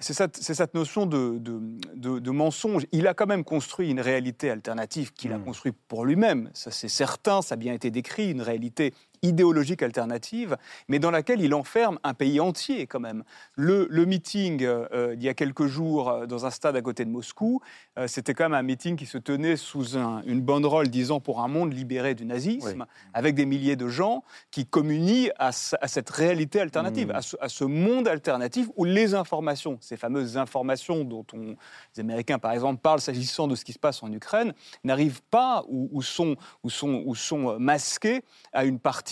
[0.00, 1.60] c'est cette, cette, notion de, de,
[1.94, 2.86] de, de, mensonge.
[2.92, 5.34] Il a quand même construit une réalité alternative qu'il mmh.
[5.34, 6.50] a construite pour lui-même.
[6.52, 10.56] Ça, c'est certain, ça a bien été décrit, une réalité idéologique alternative,
[10.88, 13.24] mais dans laquelle il enferme un pays entier quand même.
[13.54, 17.04] Le, le meeting euh, il y a quelques jours euh, dans un stade à côté
[17.04, 17.60] de Moscou,
[17.98, 21.40] euh, c'était quand même un meeting qui se tenait sous un, une banderole disant pour
[21.40, 23.08] un monde libéré du nazisme, oui.
[23.14, 27.16] avec des milliers de gens qui communient à, à cette réalité alternative, mmh.
[27.16, 31.56] à, ce, à, ce, monde alternatif où les informations, ces fameuses informations dont on,
[31.94, 34.52] les Américains par exemple parlent s'agissant de ce qui se passe en Ukraine,
[34.84, 39.07] n'arrivent pas ou, ou, sont, ou, sont, ou sont masquées à une partie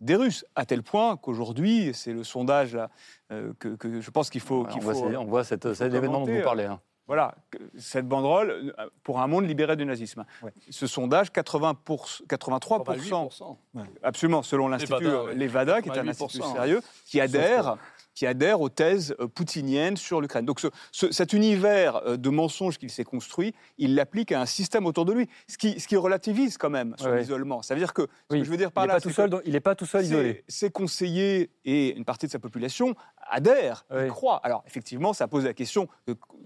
[0.00, 2.90] des Russes, à tel point qu'aujourd'hui, c'est le sondage là,
[3.32, 5.94] euh, que, que, je pense qu'il faut, qu on, faut voit, on, voit cette, cet
[5.94, 6.64] événement dont vous parlez.
[6.64, 6.80] Hein.
[7.06, 7.34] Voilà,
[7.76, 10.24] cette banderole euh, pour un monde libéré du nazisme.
[10.70, 13.56] Ce sondage, 80 pour- 83%, 88%.
[14.02, 15.04] absolument, selon l'Institut
[15.34, 16.52] Levada, euh, qui est un 88%, institut hein.
[16.54, 17.76] sérieux, qui adhère,
[18.14, 20.44] qui adhère aux thèses euh, poutiniennes sur l'Ukraine.
[20.46, 24.46] Donc ce- ce- cet univers euh, de mensonges qu'il s'est construit, il l'applique à un
[24.46, 27.22] système autour de lui, ce qui, ce qui relativise quand même son Ouais.
[27.22, 27.62] isolement.
[27.62, 29.00] Ça veut dire que, ce Oui, que je veux dire par il n'est là, pas,
[29.00, 30.44] tout seul, il est pas tout seul isolé.
[30.48, 32.94] Ses conseillers et une partie de sa population
[33.30, 34.08] adhèrent, Oui.
[34.08, 34.40] croient.
[34.44, 35.88] Alors effectivement, ça pose la question,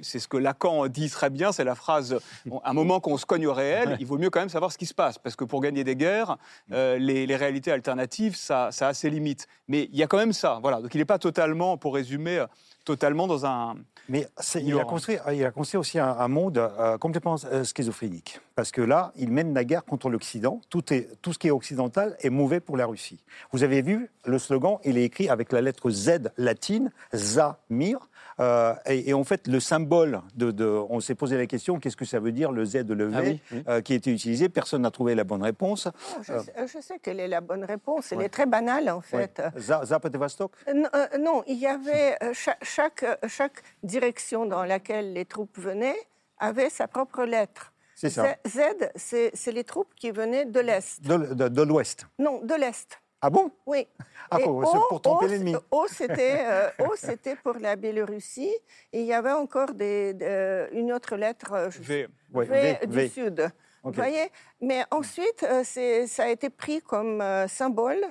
[0.01, 3.27] c'est ce que Lacan dit très bien, c'est la phrase, bon, un moment qu'on se
[3.27, 5.45] cogne au réel, il vaut mieux quand même savoir ce qui se passe, parce que
[5.45, 6.37] pour gagner des guerres,
[6.73, 9.47] euh, les, les réalités alternatives, ça, ça a ses limites.
[9.67, 10.81] Mais il y a quand même ça, voilà.
[10.81, 12.47] Donc il n'est pas totalement, pour résumer, euh,
[12.85, 13.77] totalement dans un...
[14.09, 18.41] Mais il, a construit, il a construit aussi un, un monde euh, complètement euh, schizophrénique.
[18.55, 20.63] Parce que là, il mène la guerre contre l'Occident.
[20.71, 23.19] Tout, est, tout ce qui est occidental est mauvais pour la Russie.
[23.53, 27.99] Vous avez vu, le slogan, il est écrit avec la lettre Z latine, Zamir.
[28.41, 30.51] Euh, et, et en fait, le symbole de.
[30.51, 33.15] de- on s'est posé la question qu'est-ce que ça veut dire le Z, le V,
[33.17, 33.63] Ah oui, oui.
[33.69, 35.89] euh, qui a été utilisé Personne n'a trouvé la bonne réponse.
[36.23, 38.13] Je, Euh, sais, je sais quelle est la bonne réponse.
[38.13, 38.25] Elle Ouais.
[38.27, 39.03] est très banale, en ouais.
[39.03, 39.43] fait.
[39.57, 40.89] Za- Zapotevastok Euh, Non,
[41.21, 45.99] non, il y avait euh, cha- chaque, chaque direction dans laquelle les troupes venaient
[46.39, 47.73] avait sa propre lettre.
[47.97, 48.37] C'est ça.
[48.47, 48.61] Z,
[48.95, 51.03] c'est c'est les troupes qui venaient de l'Est.
[51.03, 52.07] De, de- de l'Ouest.
[52.21, 53.01] Non, de l'Est.
[53.21, 53.51] Ah bon?
[53.67, 53.89] Oui.
[54.31, 55.55] Ah, Et pour- pour tromper l'ennemi.
[55.71, 58.53] O, c'était euh, O, c'était pour la Biélorussie.
[58.93, 62.09] Et il y avait encore des, de- une autre lettre euh, je- V.
[62.35, 63.09] Ouais, V V, du V.
[63.09, 63.51] Sud.
[63.85, 64.31] Vous voyez?
[64.61, 65.63] Mais ensuite, euh,
[66.07, 68.05] ça a été pris comme euh, symbole.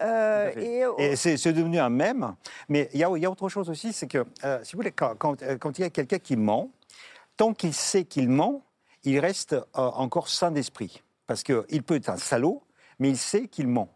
[0.00, 0.50] euh,
[0.98, 2.34] et, Et c'est devenu un mème.
[2.68, 4.78] Mais il y a, il y a autre chose aussi, c'est que, euh, si vous
[4.78, 6.70] voulez, quand, quand, quand il y a quelqu'un qui ment,
[7.36, 8.62] tant qu'il sait qu'il ment,
[9.04, 11.02] il reste euh, encore sain d'esprit.
[11.26, 12.62] Parce qu'il peut être un salaud,
[12.98, 13.88] mais il sait qu'il ment.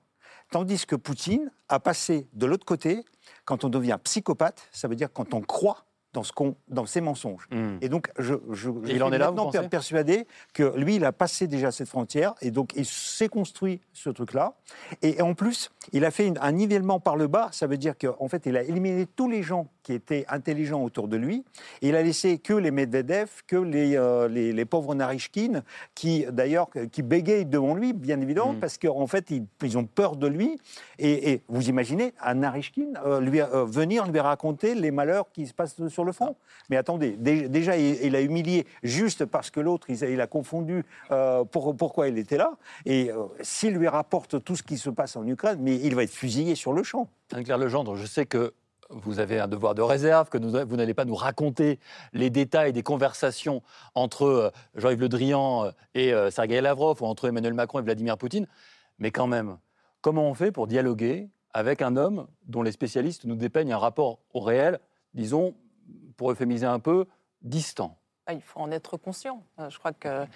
[0.51, 3.05] Tandis que Poutine a passé de l'autre côté,
[3.45, 7.03] quand on devient psychopathe, ça veut dire quand on croit dans, ce qu'on, dans ses
[7.03, 7.47] mensonges.
[7.53, 7.77] Hmm.
[7.83, 11.05] Et donc, je, je, je il en suis est là, maintenant persuadé que lui, il
[11.05, 14.55] a passé déjà cette frontière et donc il s'est construit ce truc-là.
[15.03, 17.49] Et en plus, il a fait une- un nivellement par le bas.
[17.53, 21.07] Ça veut dire qu'en fait, il a éliminé tous les gens qui étaient intelligents autour
[21.07, 21.45] de lui.
[21.83, 25.63] Et il a laissé que les Medvedev, que les, euh, les, les pauvres Narishkin,
[25.95, 28.61] qui d'ailleurs qui bégayent devant lui, bien évidemment, Mm.
[28.61, 30.59] parce qu'en fait, ils, ils ont peur de lui.
[30.99, 35.47] Et, et vous imaginez un Narishkin euh, lui, euh, venir lui raconter les malheurs qui
[35.47, 36.37] se passent sur le front.
[36.71, 40.21] Mais attendez, dé- déjà, il, il a humilié juste parce que l'autre, il, a- il
[40.21, 42.53] a confondu euh, pour, pourquoi il était là.
[42.87, 46.03] Et euh, s'il lui rapporte tout ce qui se passe en Ukraine, mais il va
[46.05, 47.09] être fusillé sur le champ.
[47.33, 48.55] Anne-Claire Legendre, je sais que
[48.89, 51.81] vous avez un devoir de réserve, que nous- vous n'allez pas nous raconter
[52.13, 53.61] les détails des conversations
[53.97, 57.83] entre euh, Jean-Yves Le Drian euh, et euh, Sergei Lavrov, ou entre Emmanuel Macron et
[57.83, 58.47] Vladimir Poutine.
[59.01, 59.59] Mais quand même,
[60.03, 64.21] comment on fait pour dialoguer avec un homme dont les spécialistes nous dépeignent un rapport
[64.35, 64.79] au réel,
[65.15, 65.55] disons,
[66.17, 67.07] pour euphémiser un peu,
[67.43, 69.45] distant Ah, Il faut en être conscient.
[69.59, 70.27] Euh, Je crois que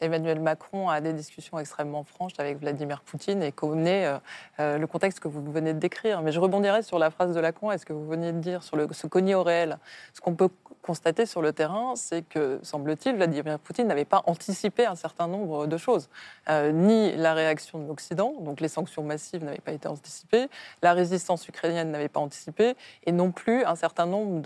[0.00, 4.18] Emmanuel Macron a des discussions extrêmement franches avec Vladimir Poutine et connaît euh,
[4.60, 6.22] euh, le contexte que vous venez de décrire.
[6.22, 8.62] Mais je rebondirai sur la phrase de Lacan et ce que vous venez de dire
[8.62, 9.78] sur le, ce cogner au réel.
[10.14, 10.48] Ce qu'on peut
[10.82, 15.66] constater sur le terrain, c'est que, semble-t-il, Vladimir Poutine n'avait pas anticipé un certain nombre
[15.66, 16.08] de choses.
[16.48, 20.48] Euh, ni la réaction de l'Occident, donc les sanctions massives n'avaient pas été anticipées,
[20.82, 24.40] la résistance ukrainienne n'avait pas anticipé, et non plus un certain nombre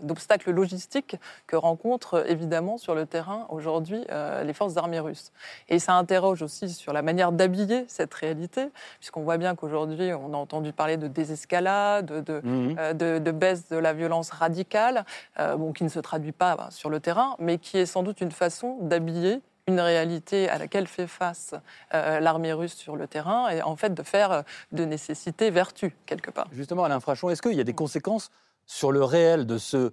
[0.00, 4.04] d'obstacles logistiques que rencontrent évidemment sur le terrain aujourd'hui
[4.44, 5.32] les forces armées russes.
[5.68, 10.32] Et ça interroge aussi sur la manière d'habiller cette réalité, puisqu'on voit bien qu'aujourd'hui on
[10.32, 12.76] a entendu parler de désescalade, de, de, Mhm.
[12.78, 15.04] euh, de, de baisse de la violence radicale,
[15.38, 18.02] euh, bon, qui ne se traduit pas bah, sur le terrain, mais qui est sans
[18.02, 21.54] doute une façon d'habiller une réalité à laquelle fait face
[21.92, 26.30] euh, l'armée russe sur le terrain et en fait de faire de nécessité vertu quelque
[26.30, 26.48] part.
[26.52, 28.30] Justement, Alain Frachon, est-ce qu'il y a des conséquences
[28.68, 29.90] sur le réel de, ce,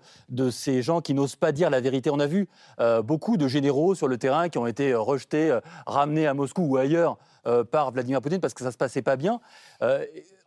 [0.52, 2.48] ces gens qui n'osent pas dire la vérité On a vu
[2.80, 6.36] euh, beaucoup de généraux sur le terrain qui ont été euh, rejetés, euh, ramenés à
[6.36, 7.18] Moscou ou ailleurs
[7.70, 9.40] par Vladimir Poutine parce que ça ne se passait pas bien.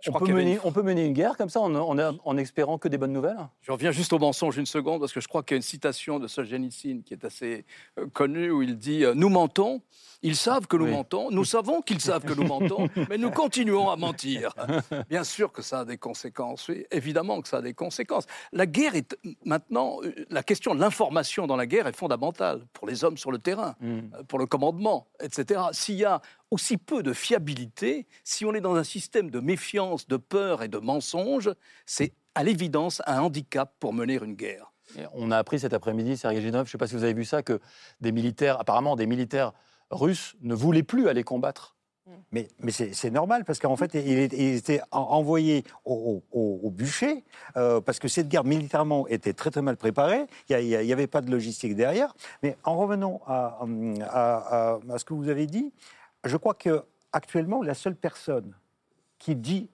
[0.00, 2.18] Je on, crois peut mener, une- on peut mener une guerre comme ça en, en-
[2.24, 3.36] en espérant que des bonnes nouvelles?
[3.62, 5.62] Je reviens juste au mensonge une seconde, parce que je crois qu'il y a une
[5.62, 7.64] citation de Solzhenitsyn qui est assez
[7.98, 9.82] euh, connue, où il dit euh, Nous mentons,
[10.22, 10.92] ils savent que nous Oui.
[10.92, 14.54] mentons, nous savons qu'ils savent que nous mentons, mais nous continuons à mentir.
[15.10, 18.26] Bien sûr que ça a des conséquences, oui, évidemment que ça a des conséquences.
[18.52, 22.86] La guerre est maintenant, euh, la question de l'information dans la guerre est fondamentale pour
[22.86, 25.60] les hommes sur le terrain, euh, pour le commandement, etc.
[25.72, 30.06] S'il y a aussi peu de fiabilité, si on est dans un système de méfiance,
[30.08, 31.50] de peur et de mensonge,
[31.86, 34.72] c'est à l'évidence un handicap pour mener une guerre.
[34.96, 37.14] Et On a appris cet après-midi, Sergei Génov, je ne sais pas si vous avez
[37.14, 37.60] vu ça, que
[38.00, 39.52] des militaires, apparemment des militaires
[39.90, 41.76] russes, ne voulaient plus aller combattre
[42.32, 47.24] Mais, mais c'est normal parce qu'en fait, il, était envoyé au, bûcher
[47.56, 50.26] euh, parce que cette guerre militairement était très très mal préparée.
[50.48, 52.14] Il n'y avait pas de logistique derrière.
[52.42, 53.58] Mais en revenant à,
[54.02, 55.72] à, ce que vous avez dit,
[56.24, 58.54] je crois que actuellement la seule personne
[59.18, 59.70] qui dit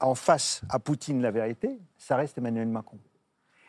[0.00, 2.98] en face à Poutine la vérité, ça reste Emmanuel Macron.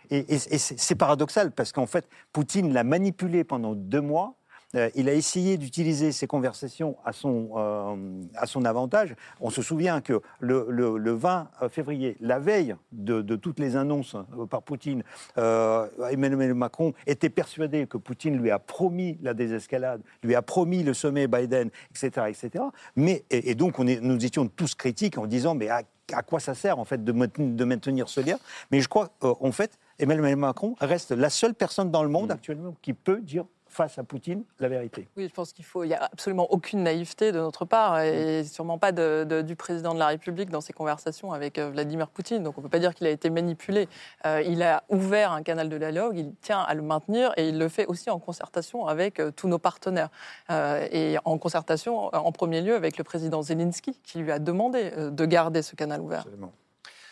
[0.10, 4.36] Et, c'est paradoxal parce qu'en fait, Poutine l'a manipulé pendant deux mois.
[4.76, 9.16] Euh, il a essayé d'utiliser ces conversations à son, euh, à son avantage.
[9.40, 14.64] On se souvient que le, 20 février, la veille de, toutes les annonces euh, par
[14.64, 15.04] Poutine,
[15.38, 20.94] Emmanuel Macron était persuadé que Poutine lui a promis la désescalade, lui a promis le
[20.94, 22.28] sommet Biden, etc.
[22.28, 22.66] etc.
[22.96, 25.84] Mais, et, donc on est, nous étions tous critiques en disant mais à,
[26.24, 28.38] quoi ça sert en fait de, de maintenir ce lien?
[28.72, 32.34] Mais je crois en fait Emmanuel Macron reste la seule personne dans le monde mmh.
[32.34, 33.46] actuellement qui peut dire
[33.78, 35.08] face à Poutine la vérité.
[35.16, 35.84] Oui, je pense qu'il faut.
[35.84, 38.46] Il n'y a absolument aucune naïveté de notre part et mmh.
[38.46, 42.42] sûrement pas du président de la République dans ses conversations avec euh, Vladimir Poutine.
[42.42, 43.88] Donc on ne peut pas dire qu'il a été manipulé.
[44.26, 47.60] Euh, il a ouvert un canal de dialogue, il tient à le maintenir et il
[47.60, 50.10] le fait aussi en concertation avec euh, tous nos partenaires.
[50.50, 55.26] et en concertation, en premier lieu, avec le président Zelensky qui lui a demandé de
[55.26, 56.22] garder ce canal ouvert.
[56.22, 56.52] Absolument.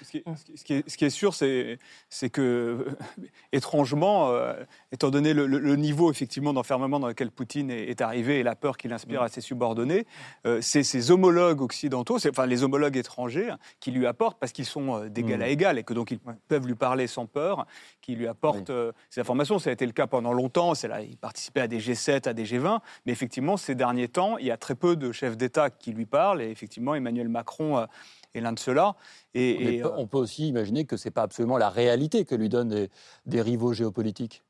[0.01, 2.87] Ce qui, est, sûr, c'est que,
[3.53, 4.53] étrangement, euh,
[4.91, 8.91] étant donné le, niveau effectivement d'enfermement dans lequel Poutine est, arrivé et la peur qu'il
[8.91, 10.05] inspire à ses subordonnés,
[10.45, 15.03] euh, c'est ses homologues occidentaux, enfin les homologues étrangers, qui lui apportent, parce qu'ils sont
[15.03, 15.49] euh, d'égal à mm.
[15.49, 17.65] égal et que donc ils peuvent lui parler sans peur,
[18.01, 18.71] qui lui apportent
[19.09, 19.59] ces informations.
[19.59, 20.73] Ça a été le cas pendant longtemps.
[20.83, 24.45] Là, il participait à des G7, à des G20, mais effectivement, ces derniers temps, il
[24.45, 26.41] y a très peu de chefs d'État qui lui parlent.
[26.41, 27.85] Et effectivement, Emmanuel Macron
[28.35, 28.95] est l'un de ceux-là.
[29.33, 32.49] Et, euh, on peut aussi imaginer que ce n'est pas absolument la réalité que lui
[32.49, 32.87] donnent
[33.25, 34.43] des, rivaux géopolitiques.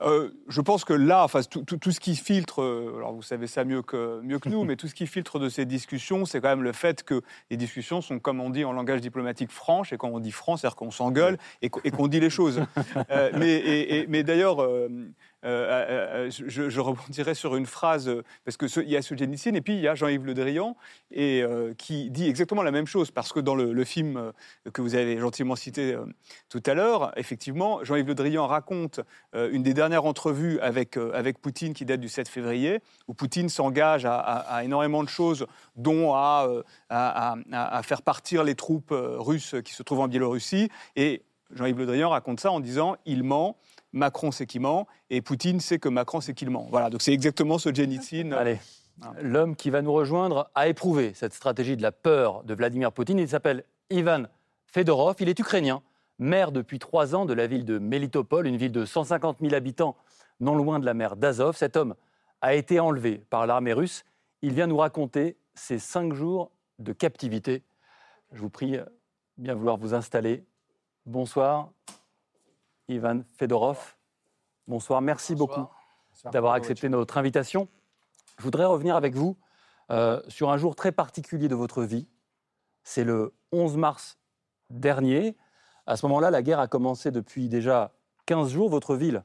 [0.00, 3.64] Euh, je pense que là, enfin, tout, ce qui filtre, euh, alors vous savez ça
[3.64, 6.48] mieux que, mieux que nous, mais tout ce qui filtre de ces discussions, c'est quand
[6.48, 9.96] même le fait que les discussions sont, comme on dit en langage diplomatique, franches, et
[9.98, 12.62] quand on dit franc, c'est-à-dire qu'on s'engueule et qu'on dit les choses.
[13.38, 14.88] mais, mais d'ailleurs, euh,
[15.44, 18.10] euh, euh, je, je, rebondirai sur une phrase,
[18.44, 20.76] parce qu'il y a Solzhenitsyn et puis il y a Jean-Yves Le Drian,
[21.10, 21.44] et,
[21.78, 24.32] qui dit exactement la même chose, parce que dans le, film
[24.72, 25.96] que vous avez gentiment cité
[26.48, 29.00] tout à l'heure, effectivement, Jean-Yves Le Drian raconte
[29.34, 34.04] une des dernières entrevues avec, avec Poutine qui date du 7 février, où Poutine s'engage
[34.06, 36.48] à, énormément de choses, dont à,
[36.88, 41.22] à, faire partir les troupes russes qui se trouvent en Biélorussie, et
[41.54, 43.56] Jean-Yves Le Drian raconte ça en disant il ment,
[43.92, 46.66] Macron sait qu'il ment, et Poutine sait que Macron sait qu'il ment.
[46.70, 48.32] Voilà, donc c'est exactement ce Génitsyn.
[48.32, 48.58] Allez.
[49.20, 53.18] L'homme qui va nous rejoindre a éprouvé cette stratégie de la peur de Vladimir Poutine.
[53.18, 54.24] Il s'appelle Ivan
[54.66, 55.16] Fedorov.
[55.20, 55.82] Il est ukrainien,
[56.18, 59.96] maire depuis trois ans de la ville de Melitopol, une ville de 150 000 habitants,
[60.40, 61.56] non loin de la mer d'Azov.
[61.56, 61.94] Cet homme
[62.40, 64.04] a été enlevé par l'armée russe.
[64.42, 67.62] Il vient nous raconter ses cinq jours de captivité.
[68.32, 68.78] Je vous prie
[69.36, 70.44] bien vouloir vous installer.
[71.06, 71.70] Bonsoir.
[72.92, 73.96] Ivan Fedorov.
[74.68, 75.66] Bonsoir, merci beaucoup
[76.32, 77.68] d'avoir accepté notre invitation.
[78.38, 79.36] Je voudrais revenir avec vous
[79.90, 82.06] euh, sur un jour très particulier de votre vie.
[82.84, 84.18] C'est le 11 mars
[84.70, 85.36] dernier.
[85.86, 87.92] À ce moment-là, la guerre a commencé depuis déjà
[88.26, 88.68] 15 jours.
[88.68, 89.24] Votre ville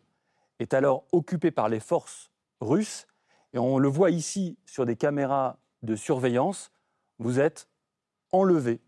[0.59, 3.07] est alors occupée par les forces russes.
[3.53, 6.71] Et on le voit ici sur des caméras de surveillance.
[7.19, 7.69] Vous êtes
[8.31, 8.81] enlevé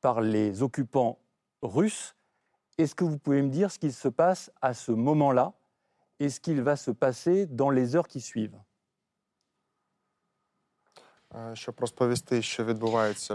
[0.00, 1.18] par les occupants
[1.62, 2.14] russes.
[2.78, 5.52] Est-ce que vous pouvez me dire ce qu'il se passe à ce moment-là
[6.20, 8.58] et ce qu'il va se passer dans les heures qui suivent
[11.34, 11.54] euh,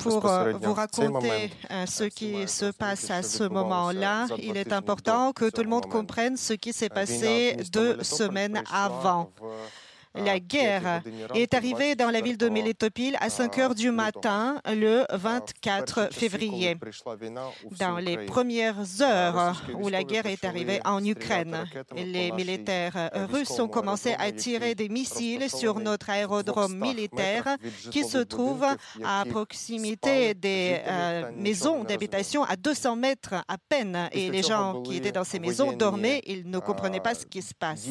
[0.01, 5.31] pour euh, vous raconter euh, ce qui se passe à ce moment-là, il est important
[5.31, 9.31] que tout le monde comprenne ce qui s'est passé deux semaines avant.
[10.15, 11.01] La guerre
[11.33, 16.77] est arrivée dans la ville de Melitopol à 5 heures du matin le 24 février.
[17.79, 23.67] Dans les premières heures où la guerre est arrivée en Ukraine, les militaires russes ont
[23.67, 27.57] commencé à tirer des missiles sur notre aérodrome militaire
[27.89, 28.65] qui se trouve
[29.03, 30.79] à proximité des
[31.35, 34.09] maisons d'habitation à 200 mètres à peine.
[34.11, 37.41] Et les gens qui étaient dans ces maisons dormaient, ils ne comprenaient pas ce qui
[37.41, 37.87] se passe.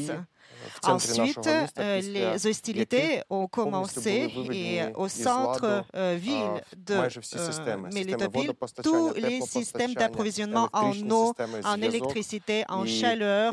[0.85, 1.47] Ensuite,
[1.79, 10.93] euh, les hostilités ont commencé et au centre-ville de Melitopol, tous les systèmes d'approvisionnement en
[11.11, 13.53] eau, en électricité, en chaleur,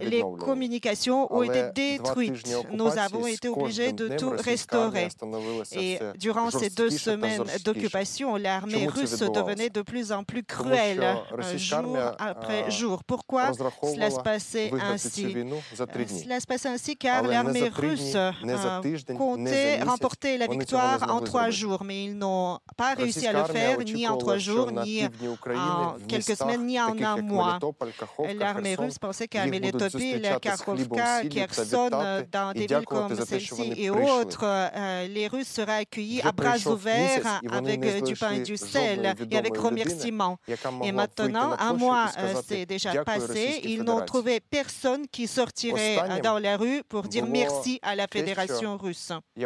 [0.00, 2.46] les communications ont été détruites.
[2.72, 5.08] Nous avons été obligés de tout restaurer.
[5.72, 11.04] Et durant ces deux semaines d'occupation, l'armée russe devenait de plus en plus cruelle,
[11.56, 13.04] jour après jour.
[13.04, 13.52] Pourquoi
[13.82, 15.36] cela se passait ainsi?
[16.08, 18.16] Cela se passe ainsi car l'armée russe
[19.16, 23.78] comptait remporter la victoire en trois jours, mais ils n'ont pas réussi à le faire
[23.78, 27.58] ni en trois jours, ni en quelques semaines, ni en un mois.
[28.38, 31.90] L'armée russe pensait qu'à Melitopol, Kharkovka, Kherson,
[32.30, 34.44] dans des villes comme celle-ci et autres,
[35.08, 39.56] les Russes seraient accueillis à bras ouverts avec du pain et du sel et avec
[39.56, 40.38] remerciements.
[40.82, 42.06] Et maintenant, un mois
[42.46, 47.78] s'est déjà passé, ils n'ont trouvé personne qui sortirait dans la rue pour dire merci
[47.82, 49.12] à la Fédération russe.
[49.36, 49.44] Et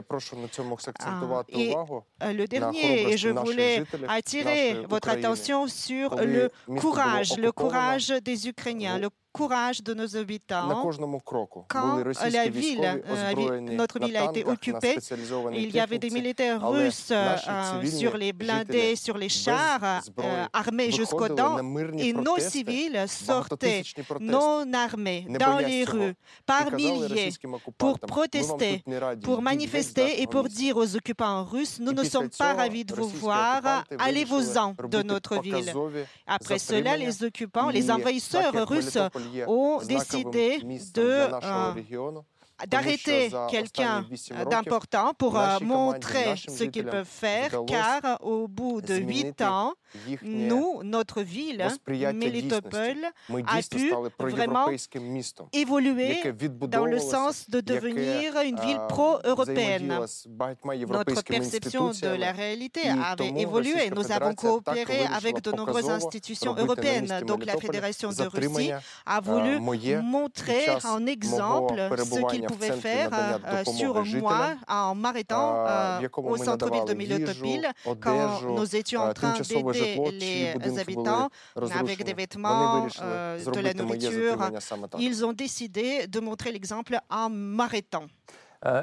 [2.33, 8.99] le dernier, et je voulais attirer votre attention sur le courage, le courage des Ukrainiens,
[8.99, 10.69] le courage de nos habitants.
[11.69, 13.03] Quand la ville,
[13.61, 14.97] notre ville a été occupée,
[15.53, 17.13] il y avait des militaires russes
[17.85, 20.03] sur les blindés, sur les chars,
[20.53, 21.59] armés jusqu'aux dents,
[21.99, 23.83] et nos civils sortaient
[24.21, 26.15] non armés dans les rues
[26.47, 27.31] par milliers
[27.79, 28.85] pour protester,
[29.23, 33.09] pour manifester et pour dire aux occupants russes, nous ne sommes pas ravis de vous
[33.09, 35.73] voir, allez-vous-en de notre ville.
[36.27, 38.99] Après cela, les occupants, les envahisseurs russes
[39.47, 40.59] ont décidé
[40.95, 41.29] de
[42.67, 44.07] d'arrêter quelqu'un
[44.51, 49.75] d'important pour montrer ce qu'ils peuvent faire, car au bout de huit ans,
[50.23, 52.97] nous, notre ville, Melitopol,
[53.47, 54.67] a pu vraiment
[55.53, 56.19] évoluer
[56.69, 59.99] dans le sens de devenir une ville pro-européenne.
[60.89, 63.91] Notre perception de la réalité avait évolué.
[63.95, 67.23] Nous avons coopéré avec de nombreuses institutions européennes.
[67.27, 68.73] Donc la Fédération de Russie
[69.07, 69.59] a voulu
[70.03, 73.11] montrer en exemple ce qu'il pouvait faire
[73.67, 75.65] sur moi en m'arrêtant
[76.17, 79.82] au centre-ville de Melitopol quand nous étions en train d'aider
[80.13, 84.51] les habitants avec des vêtements, de la nourriture.
[84.99, 88.07] Ils ont décidé de montrer l'exemple en m'arrêtant.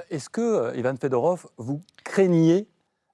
[0.09, 2.67] Est-ce que, Ivan Fedorov, vous craigniez,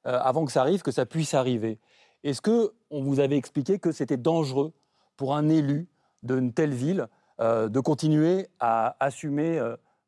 [0.04, 1.80] avant que ça arrive, que ça puisse arriver?
[2.24, 4.74] Est-ce qu'on vous avait expliqué que c'était dangereux
[5.16, 5.88] pour un élu
[6.24, 7.08] d'une telle ville
[7.40, 9.62] de continuer à assumer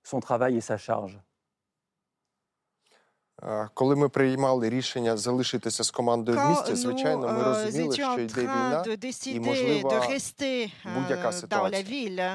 [0.04, 1.20] son travail et sa charge?
[3.74, 8.84] Коли ми приймали рішення залишитися з командою в місті, звичайно, ми розуміли, що йде війна
[9.26, 9.90] і, можливо,
[10.96, 11.84] будь-яка ситуація.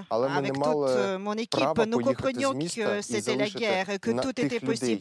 [0.08, 1.18] Але ми не мали
[1.50, 5.00] права поїхати з міста і залишити на тих людей,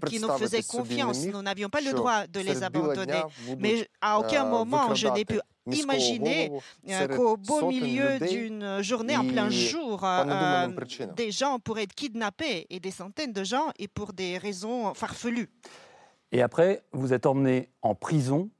[0.01, 1.27] qui nous faisaient confiance.
[1.27, 3.23] Nous n'avions pas le droit de les abandonner.
[3.59, 6.53] Mais à aucun moment, je n'ai pu imaginer
[6.89, 10.69] euh, qu'au beau milieu d'une journée en plein jour, euh,
[11.17, 15.51] des gens pourraient être kidnappés et des centaines de gens et pour des raisons farfelues.
[16.33, 18.51] Et après, vous êtes emmené en prison.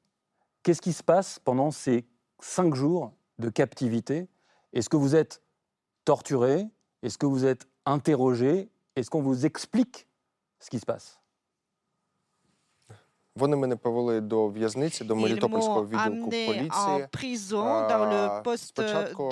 [0.63, 2.05] Qu'est-ce qui se passe pendant ces
[2.39, 4.29] cinq jours de captivité?
[4.73, 5.43] Est-ce que vous êtes
[6.05, 6.67] torturé?
[7.03, 8.69] Est-ce que vous êtes interrogé?
[8.95, 10.07] Est-ce qu'on vous explique
[10.61, 11.19] ce qui se passe?
[13.36, 17.08] Вони мене повели до в'язниці, до Мелітопольського відділку поліції.
[18.58, 19.32] Спочатку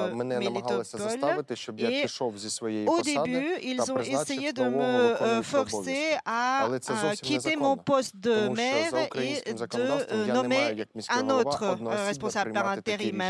[0.00, 6.20] вони мене намагалися заставити, щоб я пішов зі своєї посади та призначив нового виконуючого обов'язки.
[6.24, 7.76] Але це зовсім незаконно,
[8.22, 13.22] тому що за українським законодавством я не маю як міський голова одноосібно приймати такі рішення.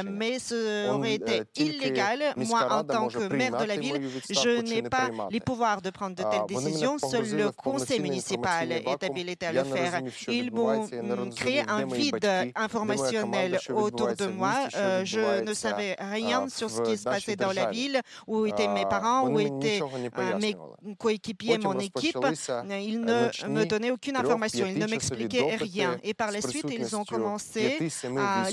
[0.91, 1.03] Он,
[1.53, 1.91] тільки
[2.37, 5.41] міська рада може приймати мою відставку чи не приймати.
[6.55, 10.02] Вони мене погрузили в повноцінний інформаційний вакуум, à le faire.
[10.28, 10.88] Ils m'ont
[11.36, 14.54] créé un vide informationnel autour de moi.
[15.04, 18.86] Je ne savais rien sur ce qui se passait dans la ville, où étaient mes
[18.86, 19.80] parents, où étaient
[20.40, 20.56] mes
[20.98, 22.18] coéquipiers, mon équipe.
[22.70, 25.98] Ils ne me donnaient aucune information, ils ne m'expliquaient rien.
[26.04, 27.78] Et par la suite, ils ont commencé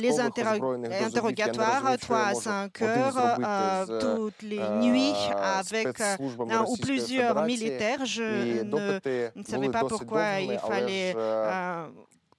[0.01, 8.05] les interrogatoires, 3 à 5 heures, toutes les nuits, avec un ou plusieurs militaires.
[8.05, 11.15] Je ne savais pas pourquoi il fallait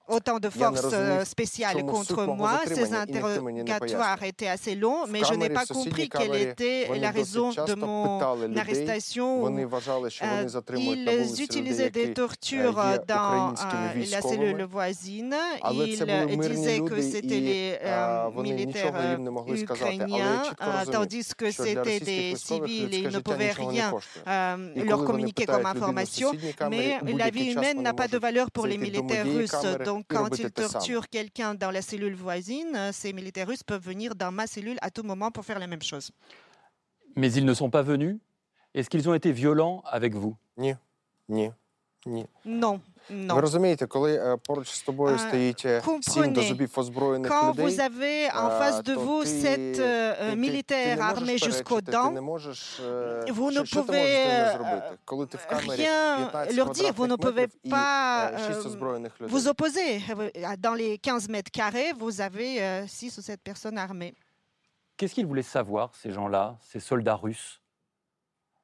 [0.08, 2.60] autant de forces spéciales contre moi.
[2.66, 7.74] Ces interrogatoires étaient assez longs, mais je n'ai pas compris quelle était la raison de
[7.74, 8.20] mon
[8.56, 9.48] arrestation.
[10.76, 13.54] Ils utilisaient des tortures dans
[14.10, 15.34] la cellule voisine.
[15.72, 15.98] Ils
[16.38, 17.78] disaient que c'était les
[18.36, 20.42] militaires ukrainiens,
[20.90, 23.92] tandis que c'était des civils et ils ne pouvaient rien
[24.76, 26.32] leur communiquer comme information.
[26.70, 29.54] Mais la vie humaine n'a pas de valeur pour les militaires russes.
[29.96, 34.30] Donc, quand ils torturent quelqu'un dans la cellule voisine, ces militaires russes peuvent venir dans
[34.30, 36.10] ma cellule à tout moment pour faire la même chose.
[37.14, 38.18] Mais ils ne sont pas venus?
[38.74, 40.36] Est-ce qu'ils ont été violents avec vous?
[42.44, 42.80] Non.
[43.09, 43.27] Non.
[43.27, 43.35] Non.
[43.35, 45.65] Ви розумієте, коли поруч з тобою стоїть
[46.01, 49.81] сім до зубів озброєних Quand людей, vous avez en face de vous sept
[50.35, 52.13] militaires armés jusqu'aux dents,
[53.39, 54.09] vous ne pouvez
[55.77, 58.31] rien leur dire, vous ne pouvez pas
[59.33, 59.89] vous opposer.
[60.59, 64.13] Dans les 15 mètres carrés, vous avez 6 ou 7 personnes armées.
[64.95, 67.59] Qu'est-ce qu'ils voulaient savoir, ces gens-là, ces soldats russes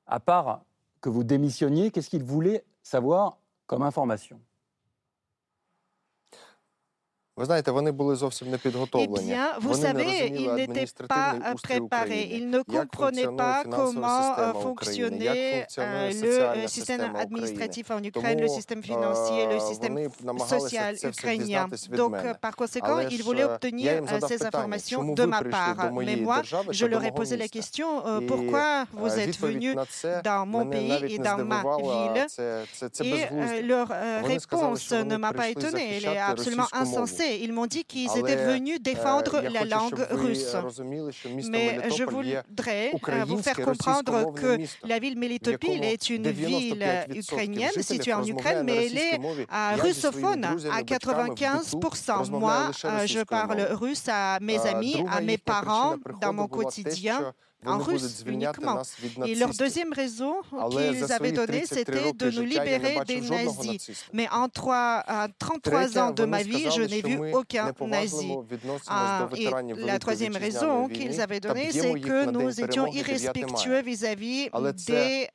[0.06, 0.62] À part
[1.02, 4.41] que vous démissionniez, qu'est-ce qu'ils voulaient savoir comme information
[7.42, 9.32] Ви знаєте, вони були зовсім не підготовлені.
[9.32, 11.30] Eh bien, vous savez, ils n'étaient pas
[11.68, 12.26] préparés.
[12.38, 14.26] Ils ne comprenaient pas comment
[14.66, 15.68] fonctionnait
[16.26, 19.96] le système administratif en Ukraine, le système financier, le système
[20.56, 21.66] social ukrainien.
[22.02, 22.14] Donc,
[22.46, 23.92] par conséquent, ils voulaient obtenir
[24.30, 25.80] ces informations de ma part.
[26.08, 26.40] Mais moi,
[26.80, 27.88] je leur ai posé la question
[28.32, 28.68] pourquoi
[29.02, 29.76] vous êtes venus
[30.30, 32.20] dans mon pays et dans ma ville
[33.12, 33.88] Et leur
[34.34, 35.88] réponse ne m'a pas étonnée.
[35.98, 37.26] Elle est absolument insensée.
[37.41, 40.55] Ils m'ont dit qu'ils étaient venus défendre la langue russe.
[41.49, 42.93] Mais je voudrais
[43.27, 48.87] vous faire comprendre que la ville Melitopol est une ville ukrainienne située en Ukraine, mais
[48.87, 49.21] elle est
[49.81, 52.31] russophone à 95%.
[52.31, 52.71] Moi,
[53.07, 57.33] je parle russe à mes amis, à mes parents, dans mon quotidien
[57.67, 58.83] en russe uniquement.
[59.27, 60.35] Et leur deuxième raison
[60.71, 64.07] qu'ils avaient donnée, c'était de nous libérer des nazis.
[64.13, 65.05] Mais en, trois,
[65.39, 68.33] 33 ans de ma vie, je n'ai vu aucun nazi.
[68.89, 74.51] Ah, et la troisième raison qu'ils avaient donnée, c'est que nous étions irrespectueux vis-à-vis
[74.87, 75.29] des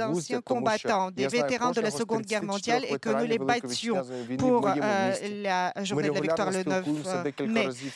[0.00, 4.02] anciens combattants, des vétérans de la Seconde Guerre mondiale, et que nous les battions
[4.38, 6.86] pour la journée de la victoire le 9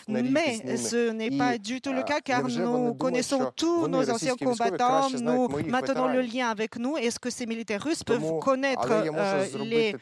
[0.08, 0.62] mai.
[0.64, 5.10] Mais ce n'est pas du tout le cas, car nous connaissons tous nos anciens combattants,
[5.10, 6.96] nous maintenons le lien avec nous.
[6.96, 8.88] Est-ce que ces militaires russes peuvent connaître
[9.58, 9.94] les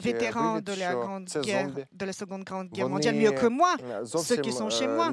[0.00, 4.36] vétérans de la, grande guerre, de la Seconde Grande Guerre mondiale mieux que moi, ceux
[4.36, 5.10] qui sont chez moi.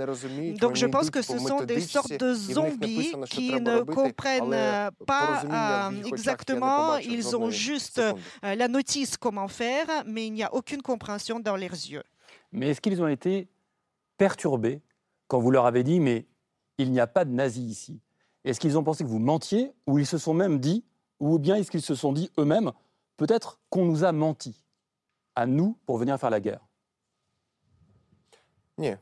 [0.60, 6.98] Donc je pense que ce sont des sortes de zombies qui ne comprennent pas exactement,
[6.98, 8.02] ils ont juste
[8.44, 12.04] la notice comment faire, mais il n'y a aucune compréhension dans leurs yeux.
[12.52, 13.48] Mais est-ce qu'ils ont été
[14.18, 14.82] perturbés
[15.28, 16.26] quand vous leur avez dit, mais
[16.78, 18.02] il n'y a pas de nazis ici.
[18.44, 20.86] Est-ce qu'ils ont pensé que vous mentiez ou ils se sont même dit,
[21.20, 22.72] ou bien est-ce qu'ils se sont dit eux-mêmes,
[23.18, 24.64] peut-être qu'on nous a menti
[25.36, 26.62] à nous pour venir faire la guerre?
[28.78, 28.96] Non,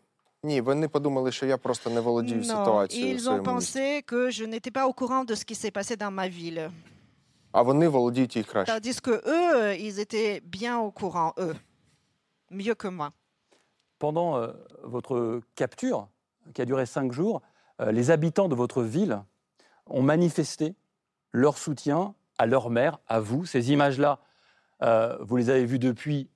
[2.92, 6.12] ils ont pensé que je n'étais pas au courant de ce qui s'est passé dans
[6.12, 6.72] ma ville.
[8.66, 11.56] Tandis que eux, ils étaient bien au courant, eux,
[12.52, 13.12] mieux que moi.
[13.98, 14.52] Pendant euh,
[14.84, 16.10] votre capture,
[16.54, 19.22] qui a duré cinq jours, euh, les habitants de votre ville
[19.88, 20.76] ont manifesté
[21.32, 23.46] leur soutien à leur mère, à vous.
[23.46, 24.20] Ces images-là,
[24.82, 26.30] euh, vous les avez vues depuis,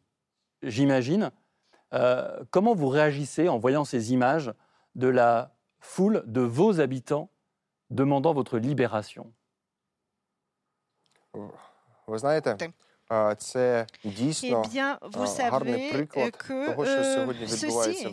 [0.63, 1.31] j'imagine.
[1.93, 4.53] Euh, comment vous réagissez en voyant ces images
[4.95, 7.29] de la foule de vos habitants
[7.89, 9.31] demandant votre libération?
[11.33, 12.41] Vous savez,
[13.12, 16.07] eh bien, vous savez
[16.38, 16.66] que
[17.47, 18.05] ceci,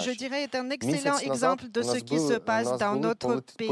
[0.00, 3.68] je dirais, est un excellent exemple de ce qui se passe dans notre pays.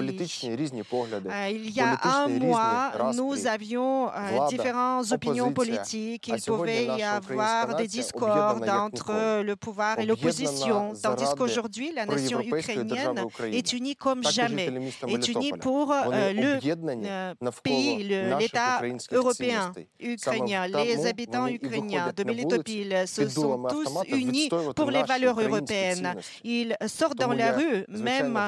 [1.50, 4.10] Il y a un mois, nous avions
[4.48, 6.28] différentes opinions politiques.
[6.28, 12.40] Il pouvait y avoir des discordes entre le pouvoir et l'opposition, tandis qu'aujourd'hui, la nation
[12.40, 14.72] ukrainienne est unie comme jamais,
[15.06, 18.80] est unie pour le pays, l'État
[19.12, 19.72] européen.
[20.00, 26.14] ukrainien les habitants ukrainiens de Melitopol se sont tous unis pour les valeurs européennes.
[26.44, 28.38] Ils sortent dans la rue, même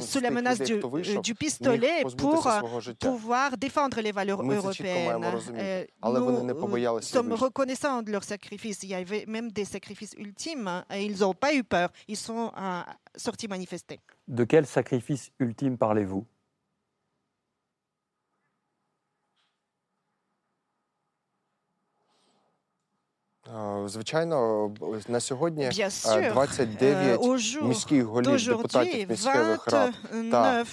[0.00, 0.80] sous la menace du,
[1.22, 2.46] du, pistolet, pour
[2.98, 5.18] pouvoir défendre les valeurs européennes.
[6.04, 8.82] Nous sommes reconnaissants de leur sacrifice.
[8.82, 11.90] Il y avait même des sacrifices ultimes et ils n'ont pas eu peur.
[12.08, 12.52] Ils sont
[13.16, 14.00] sortis manifester.
[14.28, 16.26] De quel sacrifice ultime parlez-vous?
[23.85, 24.71] Звичайно,
[25.07, 27.21] на сьогодні 29
[27.61, 29.93] міських голів депутатів міських рад
[30.31, 30.65] та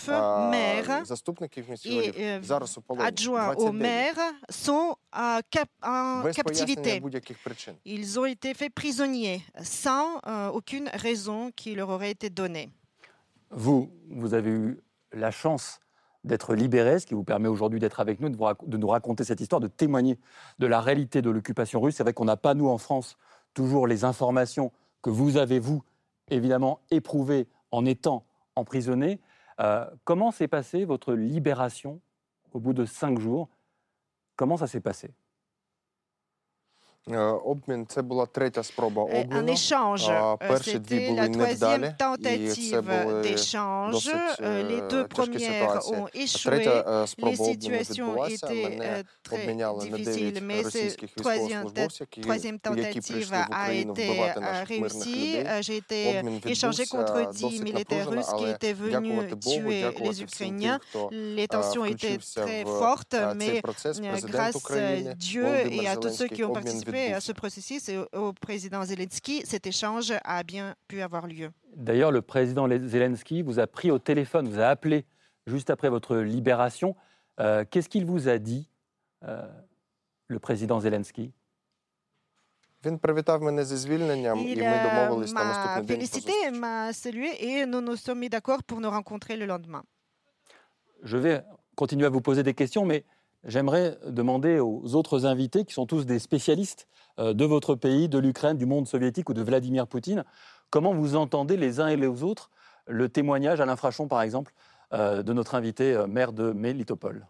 [1.04, 3.10] заступників міських голів зараз у полоні.
[6.22, 7.74] 29 без будь-яких причин.
[7.86, 10.20] Ils ont été faits prisonniers sans
[10.52, 12.68] aucune raison qui leur aurait été donnée.
[13.50, 14.78] Vous, vous avez eu
[15.12, 15.80] la chance
[16.23, 19.59] d'être libéré, ce qui vous permet aujourd'hui d'être avec nous, de, nous raconter cette histoire,
[19.59, 20.17] de témoigner
[20.59, 21.95] de la réalité de l'occupation russe.
[21.95, 23.17] C'est vrai qu'on n'a pas, nous, en France,
[23.53, 24.71] toujours les informations
[25.01, 25.83] que vous avez, vous,
[26.29, 29.19] évidemment, éprouvées en étant emprisonné.
[29.59, 31.99] Euh, comment s'est passée votre libération
[32.53, 33.49] au bout de cinq jours?
[34.35, 35.11] Comment ça s'est passé?
[39.31, 40.09] Un échange.
[40.61, 42.81] C'était la troisième tentative
[43.21, 44.09] d'échange.
[44.39, 46.65] Les deux premières ont échoué.
[47.17, 54.33] Les situations étaient très difficiles, mais cette troisième, tentative a été
[54.65, 55.37] réussie.
[55.61, 60.79] J'ai été échangé contre 10 militaires russes qui étaient venus tuer les Ukrainiens.
[61.11, 63.61] Les tensions étaient très fortes, mais
[64.21, 66.53] grâce à Dieu et à tous ceux qui ont
[66.93, 71.51] à ce processus et au président Zelensky, cet échange a bien pu avoir lieu.
[71.75, 75.05] D'ailleurs, le président Zelensky vous a pris au téléphone, vous a appelé
[75.47, 76.95] juste après votre libération.
[77.39, 78.69] Euh, qu'est-ce qu'il vous a dit,
[79.23, 79.41] euh,
[80.27, 81.33] le président Zelensky?
[82.85, 82.91] Il
[85.33, 89.83] m'a félicité, m'a salué et nous nous sommes mis d'accord pour nous rencontrer le lendemain.
[91.01, 91.43] Je vais
[91.75, 93.05] continuer à vous poser des questions, mais
[93.45, 96.87] j'aimerais demander aux autres invités, qui sont tous des spécialistes
[97.19, 100.23] euh, de votre pays, de l'Ukraine, du monde soviétique ou de Vladimir Poutine,
[100.69, 102.49] comment vous entendez les uns et les autres
[102.85, 104.53] le témoignage, à l'infraction par exemple,
[104.93, 107.27] euh, de notre invité euh, maire de Melitopol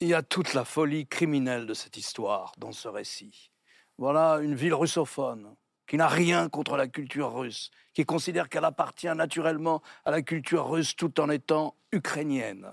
[0.00, 3.50] Il y a toute la folie criminelle de cette histoire dans ce récit.
[3.98, 5.54] Voilà une ville russophone
[5.86, 10.68] qui n'a rien contre la culture russe, qui considère qu'elle appartient naturellement à la culture
[10.70, 12.70] russe tout en étant ukrainienne.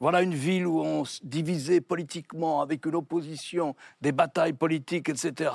[0.00, 5.50] Voilà une ville où on se divisait politiquement avec une opposition, des batailles politiques, etc.,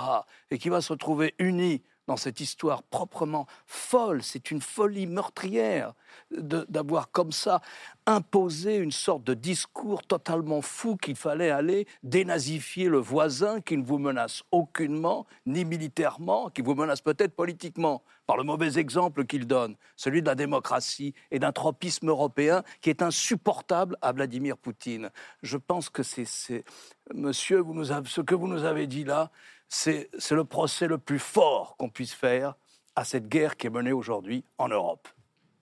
[0.52, 4.24] et qui va se retrouver unie dans cette histoire proprement folle.
[4.24, 5.94] C'est une folie meurtrière
[6.32, 7.62] d'avoir comme ça
[8.06, 13.84] imposé une sorte de discours totalement fou qu'il fallait aller dénazifier le voisin qui ne
[13.84, 19.46] vous menace aucunement, ni militairement, qui vous menace peut-être politiquement, par le mauvais exemple qu'il
[19.46, 25.10] donne, celui de la démocratie et d'un tropisme européen qui est insupportable à Vladimir Poutine.
[25.42, 26.64] Je pense que c'est,
[27.14, 27.64] monsieur,
[28.06, 29.32] ce que vous nous avez dit là,
[29.68, 32.56] c'est le procès le plus fort qu'on puisse faire
[32.96, 35.08] à cette guerre qui est menée aujourd'hui en Europe.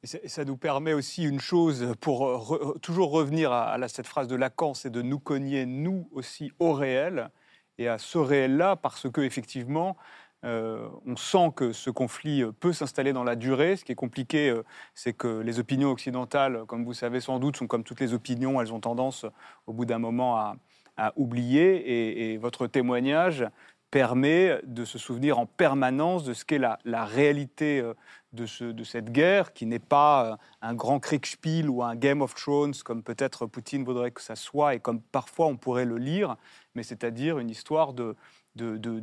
[0.04, 4.74] Et ça, nous permet aussi une chose, pour toujours revenir à, cette phrase de Lacan,
[4.74, 7.30] c'est de nous cogner, nous aussi, au réel,
[7.78, 9.96] et à ce réel-là, parce que effectivement,
[10.44, 13.78] euh, on sent que ce conflit peut s'installer dans la durée.
[13.78, 17.56] Ce qui est compliqué, euh, c'est que les opinions occidentales, comme vous savez sans doute,
[17.56, 19.26] sont comme toutes les opinions, elles ont tendance,
[19.68, 22.34] au bout d'un moment, à, oublier.
[22.34, 23.46] et, votre témoignage
[23.94, 27.94] permet de se souvenir en permanence de ce qu'est la, réalité euh,
[28.32, 32.24] de, ce, de, cette guerre, qui n'est pas euh, un grand Kriegspiel ou un Game
[32.24, 36.00] of Thrones, comme peut-être Poutine voudrait que ça soit, et comme parfois on pourrait le
[36.00, 36.38] lire,
[36.74, 38.16] mais c'est-à-dire une histoire de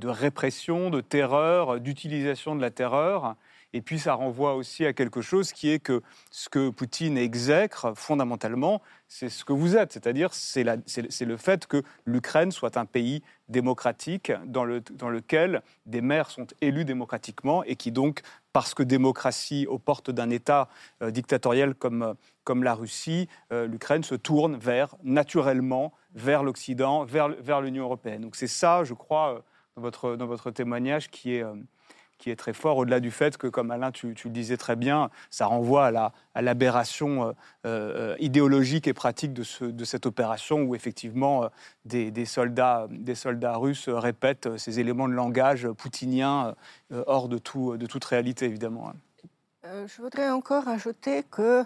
[0.09, 3.37] répression, de terreur, d'utilisation de la terreur,
[3.73, 7.93] et puis ça renvoie aussi à quelque chose qui est que ce que Poutine exècre
[7.95, 13.23] fondamentalement, c'est ce que vous êtes, c'est-à-dire c'est le fait que l'Ukraine soit un pays
[13.49, 18.83] démocratique dans, le, dans lequel des maires sont élus démocratiquement et qui donc, parce que
[18.83, 20.69] démocratie aux portes d'un État
[21.03, 22.15] euh, dictatorial comme,
[22.45, 28.23] comme la Russie, euh, l'Ukraine se tourne vers, naturellement, vers l'Occident, vers, vers l'Union européenne.
[28.23, 29.41] Donc c'est ça, je crois, euh,
[29.77, 31.45] dans votre, dans votre témoignage qui est
[32.21, 35.11] qui est très fort, au-delà du fait que, comme Alain, tu, le disais très bien,
[35.31, 35.91] ça renvoie
[36.35, 37.33] à l'aberration euh,
[37.67, 41.49] euh, idéologique et pratique de, ce, de, cette opération où, effectivement, euh,
[42.11, 46.55] des, soldats, des soldats russes répètent ces éléments de langage poutinien
[47.07, 48.93] hors de, tout, de toute réalité, évidemment.
[49.65, 51.65] je voudrais encore ajouter que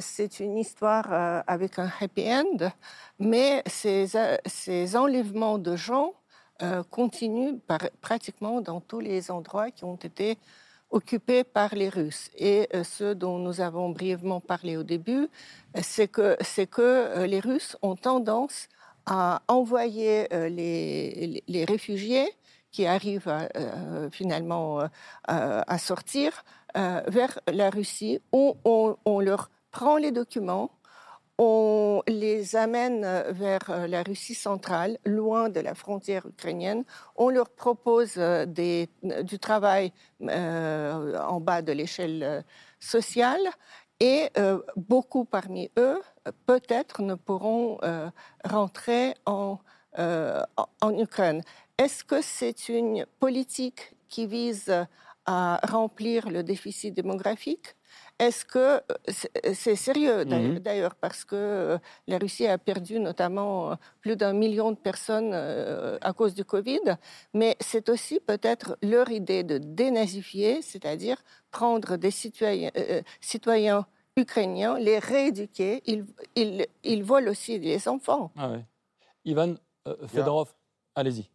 [0.00, 2.70] c'est une histoire avec un happy end,
[3.18, 6.12] mais ces enlèvements de gens
[6.62, 7.58] euh, continue
[8.00, 10.38] pratiquement dans tous les endroits qui ont été
[10.90, 12.30] occupés par les Russes.
[12.36, 15.28] Et euh, ce dont nous avons brièvement parlé au début,
[15.82, 18.68] c'est que, c'est que euh, les Russes ont tendance
[19.04, 22.28] à envoyer les, réfugiés
[22.72, 23.32] qui arrivent
[24.10, 24.80] finalement
[25.28, 26.44] à sortir
[26.74, 30.72] vers la Russie, où on leur prend les documents,
[31.38, 36.84] on les amène euh, vers euh, la Russie centrale, loin de la frontière ukrainienne.
[37.16, 42.44] On leur propose euh, du travail en bas de l'échelle
[42.80, 43.40] sociale
[44.00, 44.28] et
[44.76, 46.00] beaucoup parmi eux,
[46.44, 47.78] peut-être, ne pourront
[48.44, 49.58] rentrer en,
[49.96, 51.42] en Ukraine.
[51.78, 54.86] Est-ce que c'est une politique qui vise
[55.24, 57.75] à remplir le déficit démographique
[58.18, 58.80] est-ce que
[59.52, 64.76] c'est sérieux mmh d'ailleurs parce que la Russie a perdu notamment plus d'un million de
[64.76, 66.96] personnes à cause du Covid,
[67.34, 72.70] mais c'est aussi peut-être leur idée de dénazifier, c'est-à-dire prendre des citoyens,
[73.20, 73.86] citoyens
[74.16, 75.82] ukrainiens, les rééduquer.
[75.86, 78.32] Ils, ils, ils, volent aussi les enfants.
[78.36, 78.52] Ah
[79.24, 79.54] Ivan
[80.06, 80.54] Fedorov,
[80.94, 81.28] allez-y.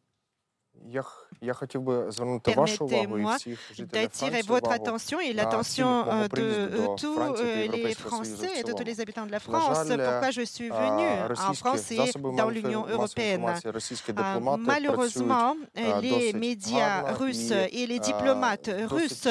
[1.41, 3.35] Permettez-moi
[3.91, 7.17] d'attirer votre attention et l'attention de tous
[7.71, 9.87] les Français et de tous les habitants de la France.
[9.87, 11.07] Pourquoi je suis venu
[11.39, 13.43] en France et dans l'Union européenne?
[14.59, 15.55] Malheureusement,
[16.01, 19.27] les médias russes et les diplomates russes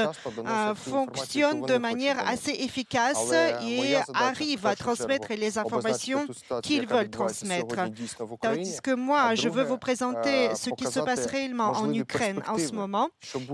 [0.75, 3.33] fonctionnent de manière assez efficace
[3.63, 6.27] et arrivent à transmettre les informations
[6.63, 7.77] qu'ils veulent transmettre.
[8.43, 12.59] Tandis que moi, je veux vous présenter ce qui se passe réellement en Ukraine en
[12.59, 13.09] ce moment.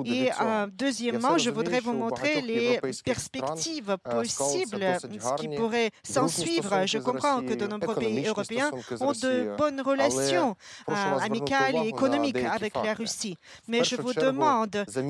[0.05, 0.31] Et
[0.73, 6.87] deuxièmement, je voudrais vous montrer les perspectives possibles, ce qui pourrait s'en suivre.
[6.87, 8.71] Je comprends que de nombreux pays européens
[9.01, 13.37] ont de bonnes relations amicales et économiques avec la Russie.
[13.69, 15.01] Mais je vous demande de,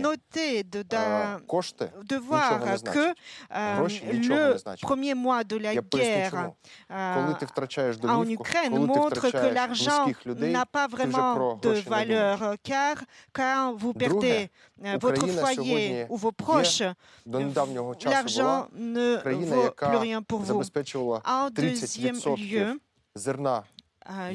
[0.00, 3.14] noter, de, de, voir que
[3.44, 6.50] le premier mois de la guerre
[6.90, 12.96] en Ukraine montre que l'argent n'a pas vraiment de valeur, car
[13.32, 14.50] quand vous perdez
[15.00, 16.82] votre foyer ou vos proches,
[17.26, 20.62] l'argent ne vaut plus rien pour vous.
[21.24, 22.80] En deuxième lieu,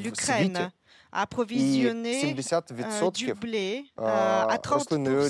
[0.02, 0.70] l'Ukraine
[1.12, 2.34] approvisionné
[3.14, 5.28] du blé à 30, le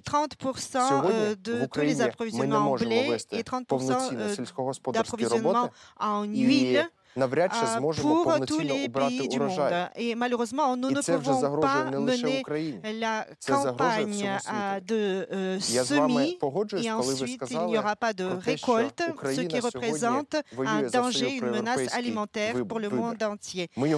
[0.00, 6.90] 30% de tous les approvisionnements en blé et 30% d'approvisionnement en huile
[8.00, 9.88] pour tous les pays du monde.
[9.96, 12.42] Et malheureusement, nous ne pouvons pas mener
[12.98, 14.30] la campagne
[14.86, 16.38] de semis
[16.82, 20.36] et ensuite il n'y aura pas de récolte, ce qui représente
[20.66, 23.70] un danger, une menace alimentaire pour le monde entier.
[23.76, 23.94] Et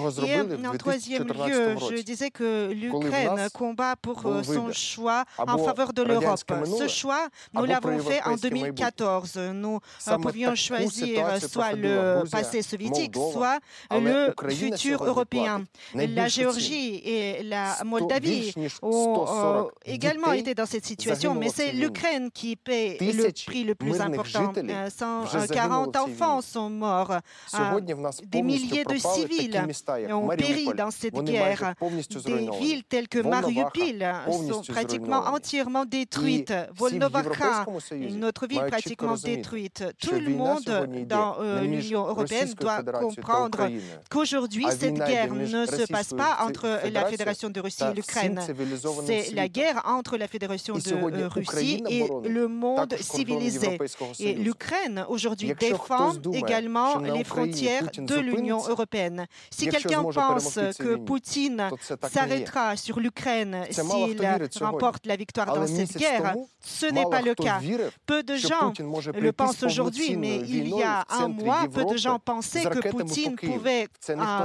[0.67, 6.39] en troisième lieu, je disais que l'Ukraine combat pour son choix en faveur de l'Europe.
[6.79, 9.39] Ce choix, nous l'avons fait en 2014.
[9.55, 9.81] Nous
[10.21, 13.59] pouvions choisir soit le passé soviétique, soit
[13.91, 15.65] ah le futur européen.
[15.95, 22.31] La Géorgie et la Moldavie ont euh, également été dans cette situation, mais c'est l'Ukraine
[22.31, 24.53] qui paie le prix le plus important.
[24.89, 27.19] 140 enfants sont morts.
[28.27, 29.61] Des milliers de civils
[30.11, 31.75] ont péri dans cette guerre.
[32.25, 34.05] Des villes telles que Mariupol
[34.49, 36.53] sont pratiquement entièrement détruites.
[36.75, 39.85] Volnovakha, une autre ville pratiquement détruite.
[40.01, 40.63] Tout le monde
[41.07, 43.69] dans euh, l'Union européenne doit comprendre
[44.11, 48.41] qu'aujourd'hui, cette guerre ne se passe pas entre la Fédération de Russie et l'Ukraine.
[49.07, 53.79] C'est la guerre entre la Fédération de Russie et le monde civilisé.
[54.21, 59.27] Et l'Ukraine, aujourd'hui, défend également les frontières de l'Union européenne.
[59.51, 61.71] Si quelqu'un pense que Poutine
[62.11, 64.21] s'arrêtera sur l'Ukraine s'il
[64.61, 66.35] remporte la victoire dans cette guerre,
[66.65, 67.61] ce n'est pas le cas.
[68.07, 68.73] Peu de gens
[69.19, 73.37] le pensent aujourd'hui, mais il y a un mois, peu de gens pensaient que Poutine
[73.37, 73.89] pouvait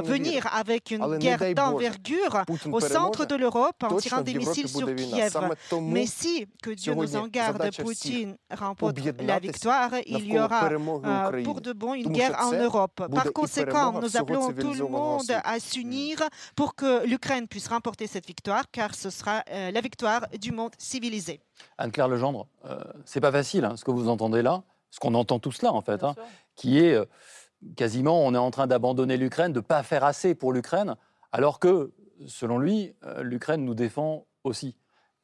[0.04, 5.38] venir avec une guerre d'envergure au centre de l'Europe en tirant des missiles sur Kiev.
[5.82, 11.44] Mais si, que Dieu nous en garde, Poutine remporte la victoire, il y aura euh,
[11.44, 13.08] pour de bon une guerre en Europe.
[13.14, 16.20] Par conséquent, nous appelons tout le monde à s'unir
[16.56, 20.72] pour que l'Ukraine puisse remporter cette victoire, car ce sera euh, la victoire du monde
[20.78, 21.40] civilisé.
[21.78, 25.40] Anne-Claire Legendre, euh, c'est pas facile hein, ce que vous entendez là, ce qu'on entend
[25.40, 26.16] tous là en fait, hein,
[26.56, 26.98] qui est
[27.76, 30.95] quasiment on est en train d'abandonner l'Ukraine, de ne pas faire assez pour l'Ukraine,
[31.32, 31.91] alors que,
[32.26, 34.76] selon lui, euh, l'Ukraine nous défend aussi.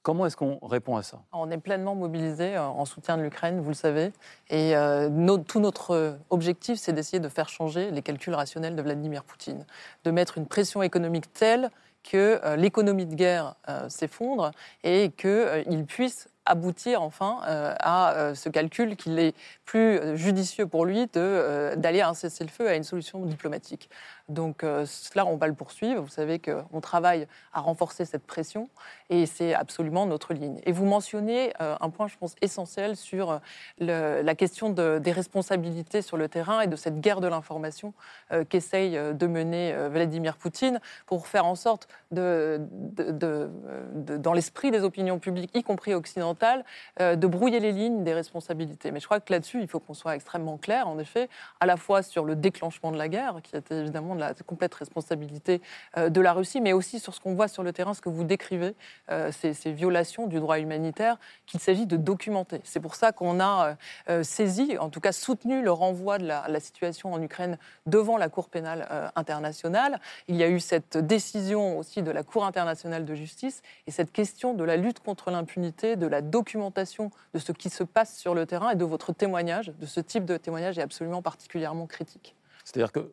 [0.01, 1.21] Comment est-ce qu'on répond à ça?
[1.31, 4.11] On est pleinement mobilisé euh, en soutien de l'Ukraine, vous le savez.
[4.49, 9.23] Et euh, tout notre objectif, c'est d'essayer de faire changer les calculs rationnels de Vladimir
[9.23, 9.65] Poutine,
[10.03, 11.69] de mettre une pression économique telle
[12.03, 13.55] que l'économie de guerre
[13.87, 14.51] s'effondre
[14.83, 19.35] et qu'il puisse aboutir enfin à ce calcul qu'il est
[19.65, 23.89] plus judicieux pour lui d'aller à un cessez-le-feu, à une solution diplomatique.
[24.29, 26.01] Donc euh, cela, on va le poursuivre.
[26.01, 28.69] Vous savez qu'on travaille à renforcer cette pression
[29.09, 30.61] et c'est absolument notre ligne.
[30.65, 33.41] Et vous mentionnez euh, un point, je pense, essentiel sur
[33.81, 37.93] euh, la question des responsabilités sur le terrain et de cette guerre de l'information
[38.49, 42.61] qu'essaye de mener Vladimir Poutine pour faire en sorte, de,
[43.91, 46.63] dans l'esprit des opinions publiques, y compris occidentales,
[46.99, 48.91] de brouiller les lignes des responsabilités.
[48.91, 51.77] Mais je crois que là-dessus, il faut qu'on soit extrêmement clair, en effet, à la
[51.77, 55.61] fois sur le déclenchement de la guerre, qui était évidemment de la complète responsabilité
[55.97, 58.09] euh, de la Russie, mais aussi sur ce qu'on voit sur le terrain, ce que
[58.09, 58.75] vous décrivez,
[59.11, 62.61] euh, ces, violations du droit humanitaire qu'il s'agit de documenter.
[62.63, 63.75] C'est pour ça qu'on a
[64.09, 67.57] euh, saisi, en tout cas soutenu le renvoi de la, situation en Ukraine
[67.87, 69.99] devant la Cour pénale internationale.
[70.27, 74.11] Il y a eu cette décision aussi de la Cour internationale de justice et cette
[74.11, 78.33] question de la lutte contre l'impunité, de la documentation de ce qui se passe sur
[78.33, 82.35] le terrain et de votre témoignage, de ce type de témoignage est absolument particulièrement critique.
[82.63, 83.11] C'est-à-dire que,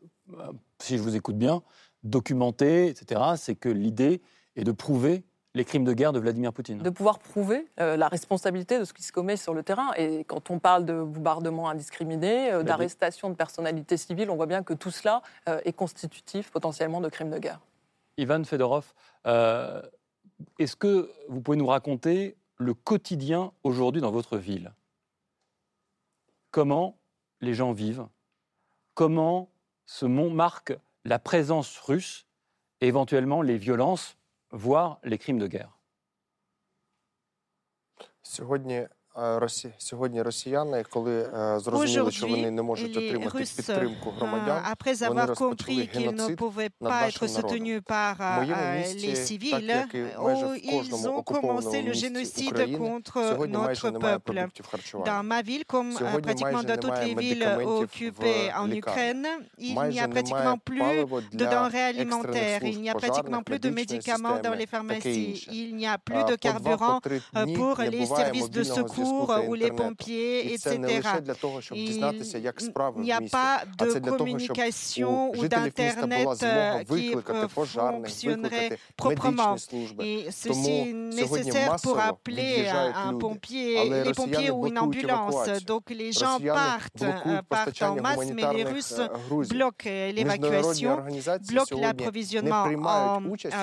[0.79, 1.63] si je vous écoute bien,
[2.03, 4.21] documenté, etc., c'est que l'idée
[4.57, 5.25] est de prouver
[5.55, 6.79] les crimes de guerre de Vladimir Poutine.
[6.79, 9.93] De pouvoir prouver euh, la responsabilité de ce qui se commet sur le terrain.
[9.97, 14.63] Et quand on parle de bombardement indiscriminé, euh, d'arrestation de personnalités civiles, on voit bien
[14.63, 17.61] que tout cela euh, est constitutif potentiellement de crimes de guerre.
[18.17, 18.93] Ivan Fedorov,
[20.59, 24.73] est-ce que vous pouvez nous raconter le quotidien aujourd'hui dans votre ville?
[26.51, 26.99] Comment
[27.41, 28.07] les gens vivent?
[28.95, 29.50] Comment
[29.90, 30.74] ce mont marque
[31.04, 32.28] la présence russe
[32.82, 34.18] et éventuellement les violences
[34.52, 35.78] voire les crimes de guerre.
[38.24, 38.88] Сьогодні
[40.24, 41.30] росіяни, коли
[41.60, 47.00] зрозуміли, що вони не можуть отримати підтримку громадян, après avoir compris qu'ils ne pouvaient pas
[47.10, 48.16] être soutenus par
[49.04, 49.74] les civils,
[50.78, 53.20] ils ont commencé le génocide contre
[53.58, 54.38] notre peuple.
[55.06, 55.94] Dans ma ville, comme
[56.28, 57.48] pratiquement dans toutes les villes
[57.80, 59.28] occupées en Ukraine,
[59.70, 60.96] il n'y a pratiquement plus
[61.40, 64.38] de denrées alimentaires, il n'y a pratiquement plus de médicaments
[69.11, 70.79] secours ou les pompiers, etc.
[71.75, 76.29] Il n'y a pas de communication ou d'Internet
[76.89, 77.15] qui
[77.49, 79.57] fonctionnerait proprement.
[80.01, 85.65] Et ceci est nécessaire pour appeler un pompier, les pompiers ou une ambulance.
[85.67, 87.05] Donc les gens partent,
[87.49, 89.01] partent en masse, mais les Russes
[89.49, 90.99] bloquent l'évacuation,
[91.49, 93.21] bloquent l'approvisionnement en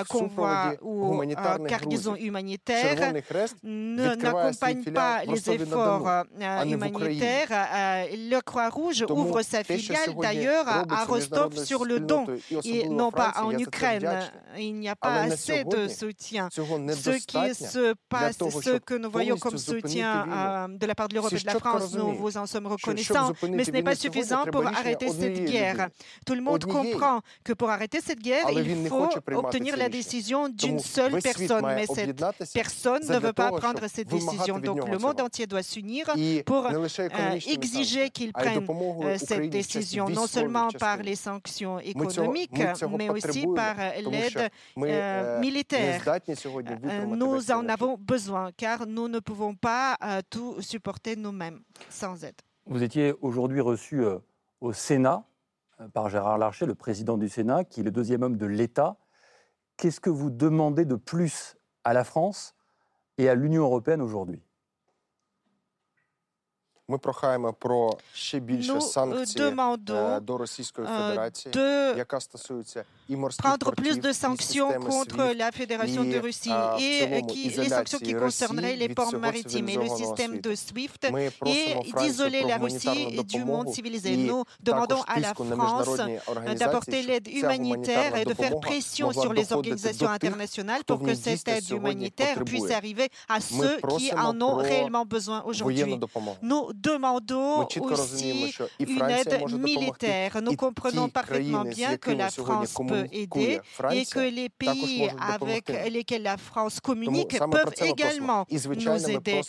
[0.08, 1.22] convoi ou
[1.66, 3.12] cargaison humanitaire,
[3.62, 7.48] n'accompagnent pas les efforts euh, humanitaires.
[7.50, 12.26] Euh, le Croix-Rouge ouvre sa filiale d'ailleurs à Rostov-sur-le-Don
[12.64, 14.08] et non pas en Ukraine.
[14.58, 16.48] Il n'y a pas assez de soutien.
[16.50, 21.14] Ce qui se passe, ce que nous voyons comme soutien euh, de la part de
[21.14, 24.44] l'Europe et de la France, nous vous en sommes reconnaissants, mais ce n'est pas suffisant
[24.46, 25.88] pour arrêter cette guerre.
[26.26, 30.78] Tout le monde comprend que pour arrêter cette guerre, il faut obtenir la décision d'une
[30.78, 32.20] seule personne, mais cette
[32.52, 34.58] personne ne veut pas prendre cette décision.
[34.58, 36.06] Donc le monde entier doit s'unir
[36.46, 42.62] pour euh, exiger qu'ils prennent euh, cette décision, non seulement par les sanctions économiques,
[42.96, 46.02] mais aussi par l'aide euh, militaire.
[47.08, 49.96] Nous en avons besoin, car nous ne pouvons pas
[50.30, 52.40] tout supporter nous-mêmes sans aide.
[52.66, 54.02] Vous étiez aujourd'hui reçu
[54.60, 55.24] au Sénat
[55.92, 58.96] par Gérard Larcher, le président du Sénat, qui est le deuxième homme de l'État.
[59.76, 62.54] Qu'est-ce que vous demandez de plus à la France
[63.16, 64.42] et à l'Union européenne aujourd'hui?
[66.87, 69.53] Ми прохаємо про ще більше санкцій
[70.21, 71.53] до Російської Федерації,
[71.97, 77.99] яка стосується prendre plus de sanctions contre la Fédération de Russie et qui, les sanctions
[77.99, 81.11] qui concerneraient les ports maritimes et le système de SWIFT
[81.45, 84.17] et d'isoler la Russie du monde civilisé.
[84.17, 86.01] Nous demandons à la France
[86.57, 91.69] d'apporter l'aide humanitaire et de faire pression sur les organisations internationales pour que cette aide
[91.69, 95.99] humanitaire puisse arriver à ceux qui en ont réellement besoin aujourd'hui.
[96.41, 100.40] Nous demandons aussi une aide militaire.
[100.42, 103.60] Nous comprenons parfaitement bien que la France peut aider
[103.90, 109.40] et que les pays avec lesquels la France communique peuvent également nous aider.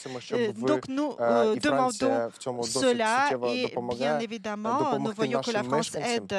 [0.57, 1.15] Donc nous
[1.61, 2.29] demandons
[2.63, 6.33] cela et bien évidemment, nous voyons que la France aide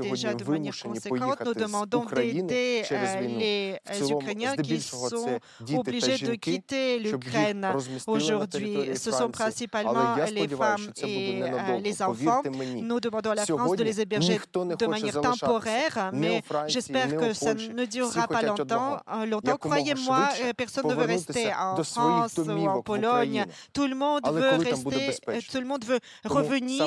[0.00, 1.42] déjà de manière conséquente.
[1.44, 2.82] Nous demandons d'aider
[3.38, 5.38] les Ukrainiens qui sont
[5.74, 7.66] obligés de quitter l'Ukraine
[8.06, 8.90] aujourd'hui.
[8.96, 11.42] Ce sont principalement les femmes et
[11.82, 12.42] les enfants.
[12.82, 17.54] Nous demandons à la France de les héberger de manière temporaire, mais J'espère que ça
[17.54, 18.98] ne durera pas longtemps.
[19.12, 19.56] Euh, longtemps.
[19.56, 23.44] Croyez-moi, euh, personne ne veut rester en France ou en Pologne.
[23.72, 26.86] Tout le monde veut rester, euh, tout le monde veut revenir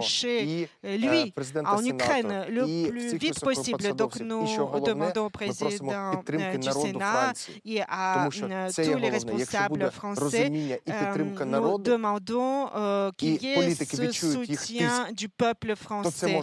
[0.00, 1.34] chez lui,
[1.64, 3.94] en Ukraine, le plus vite possible.
[3.94, 4.46] Donc nous
[4.84, 7.32] demandons au président du Sénat
[7.64, 10.80] et à tous les responsables français,
[11.46, 12.41] nous demandons
[13.16, 16.40] qu'il y ait ce soutien du peuple français.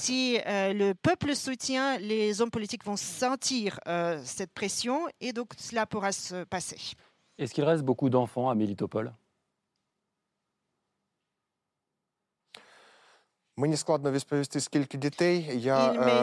[0.00, 5.86] Si le peuple soutient les hommes politiques vont sentir euh, cette pression et donc cela
[5.86, 6.78] pourra se passer.
[7.38, 9.12] Est-ce qu'il reste beaucoup d'enfants à Mélitopol
[13.58, 13.78] Il m'est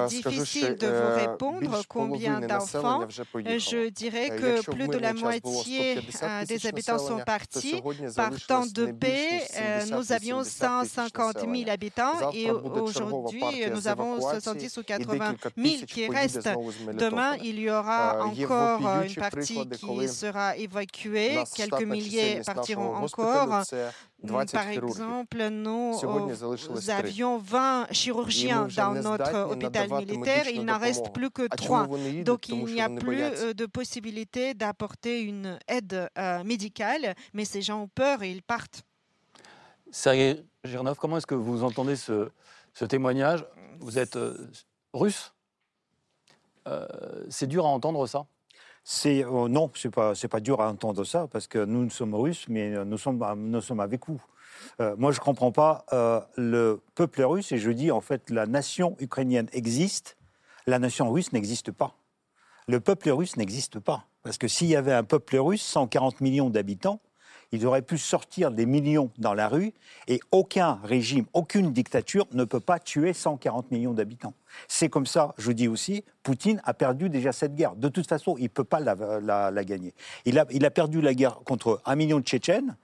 [0.07, 3.07] difficile de vous répondre combien d'enfants.
[3.09, 5.99] Je dirais que plus de la moitié
[6.47, 7.81] des habitants sont partis.
[8.15, 9.47] Par temps de paix,
[9.89, 16.51] nous avions 150 000 habitants et aujourd'hui, nous avons 70 ou 80 000 qui restent.
[16.93, 23.63] Demain, il y aura encore une partie qui sera évacuée, quelques milliers partiront encore.
[24.27, 30.47] Par exemple, nous euh, avions 20 chirurgiens dans notre hôpital militaire.
[30.47, 31.87] Il n'en reste plus que 3.
[32.23, 37.61] Donc il n'y a plus euh, de possibilité d'apporter une aide euh, médicale, mais ces
[37.61, 38.83] gens ont peur et ils partent.
[39.91, 42.29] Sergei Girnov, comment est-ce que vous entendez ce,
[42.87, 43.45] témoignage?
[43.79, 44.17] Vous êtes
[44.93, 45.33] russe?
[47.29, 48.25] C'est dur à entendre ça?
[49.07, 52.15] Euh, non, c'est pas c'est pas dur à entendre ça parce que nous, nous sommes
[52.15, 54.21] russes, mais euh, nous sommes nous sommes avec vous.
[54.79, 55.85] Euh, moi, je comprends pas
[56.37, 60.17] le peuple russe et je dis en fait la nation ukrainienne existe,
[60.67, 61.95] la nation russe n'existe pas.
[62.67, 66.49] Le peuple russe n'existe pas parce que s'il y avait un peuple russe, 140 millions
[66.49, 67.01] d'habitants,
[67.53, 69.73] ils auraient pu sortir des millions dans la rue
[70.07, 74.33] et aucun régime, aucune dictature ne peut pas tuer 140 millions d'habitants.
[74.67, 77.75] C'est comme ça, je dis aussi, Poutine a perdu déjà cette guerre.
[77.75, 79.93] De toute façon, il ne peut pas la, gagner.
[80.25, 82.75] Il a, il a, perdu la guerre contre un million de Tchétchènes,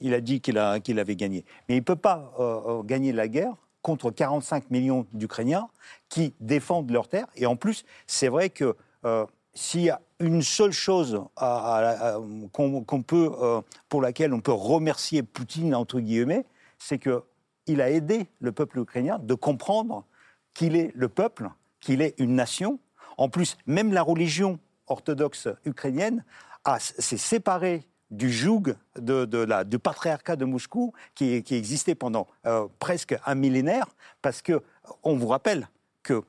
[0.00, 1.44] il a dit qu'il avait gagné.
[1.68, 5.68] Mais il ne peut pas euh, euh, gagner la guerre contre 45 millions d'Ukrainiens
[6.08, 7.28] qui défendent leur terre.
[7.36, 8.74] Et en plus, c'est vrai que
[9.04, 9.24] euh,
[9.54, 15.74] s'il y a une seule chose qu'on peut, euh, pour laquelle on peut remercier Poutine,
[15.74, 16.46] entre guillemets,
[16.78, 20.04] c'est qu'il a aidé le peuple ukrainien de comprendre
[20.54, 21.50] qu'il est le peuple,
[21.80, 22.78] qu'il est une nation.
[23.18, 26.24] En plus, même la religion orthodoxe ukrainienne
[26.78, 33.16] s'est séparée du joug de, la, du patriarcat de Moscou qui, existait pendant euh, presque
[33.26, 33.86] un millénaire,
[34.22, 34.62] parce que
[35.02, 35.68] on vous rappelle
[36.02, 36.22] que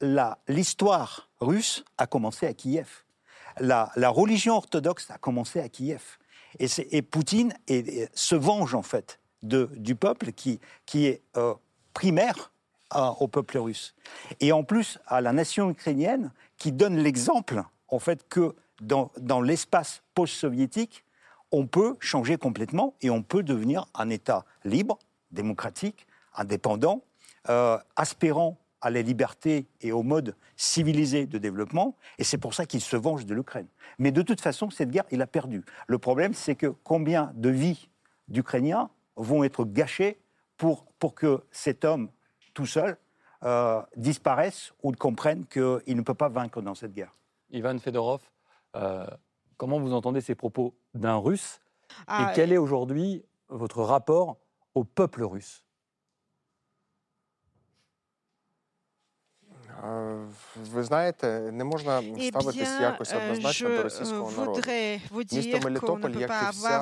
[0.00, 3.04] l'histoire russe a commencé à Kiev.
[3.58, 6.18] La, religion orthodoxe a commencé à Kiev.
[6.58, 7.54] Et, Poutine
[8.12, 10.60] se venge en fait du peuple qui,
[10.94, 11.54] est euh,
[11.94, 12.52] primaire
[12.94, 13.94] au peuple russe.
[14.40, 20.02] Et en plus à la nation ukrainienne qui donne l'exemple en fait que dans, l'espace
[20.14, 21.04] post-soviétique,
[21.52, 24.98] on peut changer complètement et on peut devenir un État libre,
[25.30, 27.02] démocratique, indépendant,
[27.48, 32.66] euh, aspirant à la liberté et au mode civilisé de développement, et c'est pour ça
[32.66, 33.66] qu'il se venge de l'Ukraine.
[33.98, 35.64] Mais de toute façon, cette guerre, il a perdu.
[35.86, 37.88] Le problème, c'est que combien de vies
[38.28, 40.20] d'Ukrainiens vont être gâchées
[40.56, 42.10] pour, pour que cet homme,
[42.54, 42.96] tout seul,
[43.42, 47.16] euh, disparaisse ou comprenne qu'il ne peut pas vaincre dans cette guerre.
[47.50, 48.20] Ivan Fedorov,
[48.76, 49.06] euh,
[49.56, 51.60] comment vous entendez ces propos d'un Russe?
[51.90, 54.36] Et ah, quel est aujourd'hui votre rapport
[54.74, 55.64] au peuple russe?
[60.71, 64.61] Ви знаєте, не можна ставитись якось однозначно до російського народу.
[65.31, 66.79] Місто Мелітополь, як і вся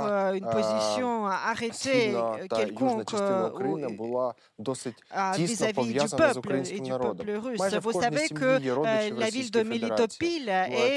[1.73, 4.95] східна та южна частина України, була досить
[5.35, 7.27] тісно пов'язана з українським народом.
[7.59, 10.45] Майже в кожній сім'ї є родичі в Російській Федерації.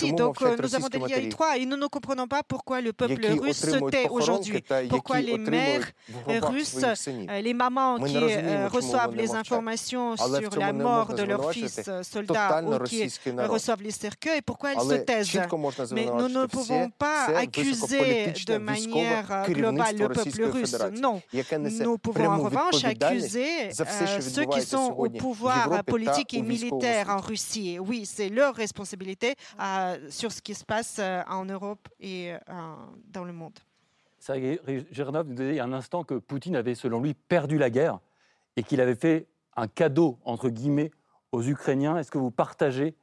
[0.00, 1.34] Чому мовчать російські матері,
[3.39, 4.63] russe se tait aujourd'hui.
[4.89, 5.91] Pourquoi les mères
[6.27, 6.85] russes,
[7.41, 8.17] les mamans qui
[8.67, 14.41] reçoivent les informations sur la mort de leurs fils soldats ou qui reçoivent les cercueils,
[14.41, 15.39] pourquoi elles se taisent?
[15.91, 20.77] Mais nous ne pouvons pas accuser de manière globale le peuple russe.
[20.93, 21.21] Non.
[21.59, 27.77] Nous pouvons en revanche accuser ceux qui sont au pouvoir politique et militaire en Russie.
[27.79, 29.35] Oui, c'est leur responsabilité
[30.09, 32.33] sur ce qui se passe en Europe et
[33.11, 33.57] dans le monde.
[34.19, 34.59] Sergei
[34.91, 37.69] Girnov nous disait il y a un instant que Poutine avait, selon lui, perdu la
[37.69, 37.99] guerre
[38.55, 40.91] et qu'il avait fait un cadeau, entre guillemets,
[41.31, 41.97] aux Ukrainiens.
[41.97, 42.95] Est-ce que vous partagez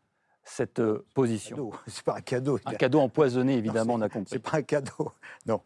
[0.43, 1.71] cette euh, position?
[1.87, 2.59] C'est pas un cadeau.
[2.65, 4.31] Un cadeau empoisonné, évidemment, on a compris.
[4.31, 5.13] C'est pas un cadeau.
[5.47, 5.61] Non.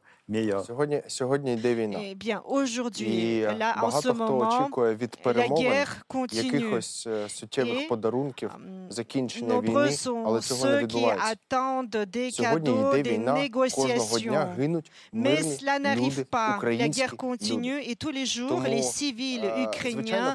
[2.03, 4.69] Eh bien, aujourd'hui, là, en ce moment,
[5.35, 6.75] la guerre continue.
[7.65, 14.49] Et nombreux sont ceux qui attendent des cadeaux, des négociations.
[15.13, 16.59] Mais cela n'arrive pas.
[16.63, 20.35] La guerre continue et tous les jours, les civils ukrainiens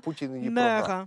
[0.49, 1.05] meurent.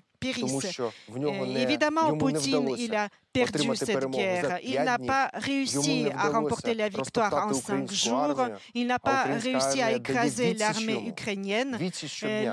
[1.56, 4.58] Évidemment, Poutine, il a perdu cette guerre.
[4.62, 8.48] Il n'a pas réussi à remporter la victoire en cinq jours.
[8.74, 11.78] Il n'a pas réussi à écraser l'armée ukrainienne.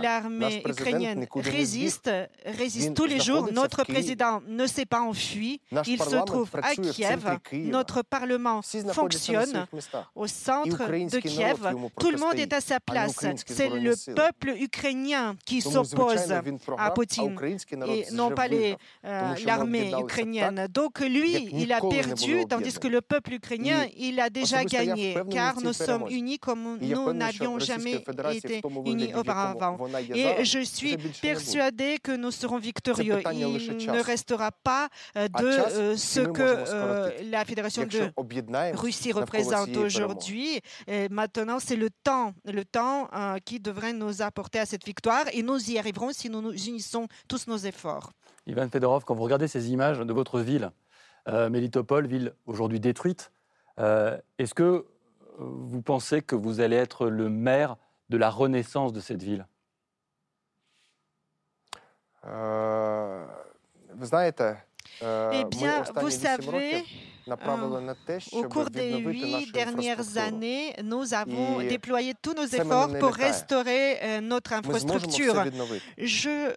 [0.02, 2.10] L'armée ukrainienne résiste,
[2.46, 3.50] résiste tous les jours.
[3.52, 5.62] Notre président ne s'est pas enfui.
[5.88, 7.38] Il se trouve à Kiev.
[7.54, 8.62] Notre parlement
[8.92, 9.68] fonctionne
[10.16, 11.74] au centre de Kiev.
[12.00, 13.26] Tout le monde est à sa place.
[13.46, 16.34] C'est le peuple ukrainien qui s'oppose
[16.78, 17.36] à Poutine.
[17.72, 18.48] Et non pas
[19.46, 20.68] l'armée ukrainienne.
[20.72, 25.62] Donc lui, il a perdu, tandis que le peuple ukrainien, il a déjà gagné, car
[25.62, 28.04] nous sommes unis comme nous n'avions jamais
[28.34, 29.78] été unis auparavant.
[30.14, 33.22] Et je suis persuadé que nous serons victorieux.
[33.32, 38.12] Il ne restera pas de ce que la Fédération de
[38.76, 40.60] Russie représente aujourd'hui.
[41.10, 43.10] Maintenant, c'est le temps, le temps
[43.46, 47.08] qui devrait nous apporter à cette victoire et nous y arriverons si nous, nous unissons
[47.28, 48.12] tous nos efforts.
[48.46, 50.72] Ivan Fedorov, quand vous regardez ces images de votre ville,
[51.28, 53.32] euh, Melitopol, ville aujourd'hui détruite,
[53.80, 54.86] euh, est-ce que
[55.40, 57.78] vous pensez que vous allez être le maire
[58.10, 59.48] de la renaissance de cette ville?
[62.26, 63.26] Euh,
[65.32, 66.84] Eh bien, vous savez,
[68.34, 74.54] au cours des huit dernières années, nous avons déployé tous nos efforts pour restaurer notre
[74.54, 75.44] infrastructure.
[75.98, 76.54] Je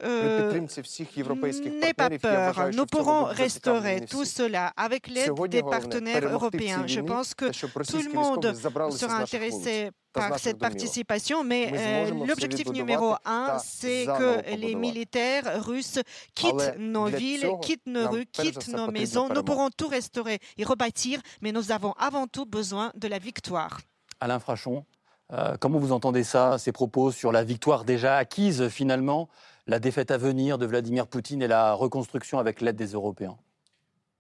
[1.80, 2.70] n'ai pas peur.
[2.74, 6.84] Nous pourrons restaurer tout cela avec l'aide des partenaires européens.
[6.86, 8.54] Je pense que tout le monde
[8.92, 16.00] sera intéressé par cette participation, mais euh, l'objectif numéro un, c'est que les militaires russes
[16.34, 19.28] quittent nos villes, quittent nos rues, quittent nos maisons.
[19.28, 23.80] Nous pourrons tout restaurer et rebâtir, mais nous avons avant tout besoin de la victoire.
[24.20, 24.84] Alain Frachon,
[25.32, 29.28] euh, comment vous entendez ça, ces propos sur la victoire déjà acquise finalement,
[29.66, 33.36] la défaite à venir de Vladimir Poutine et la reconstruction avec l'aide des Européens?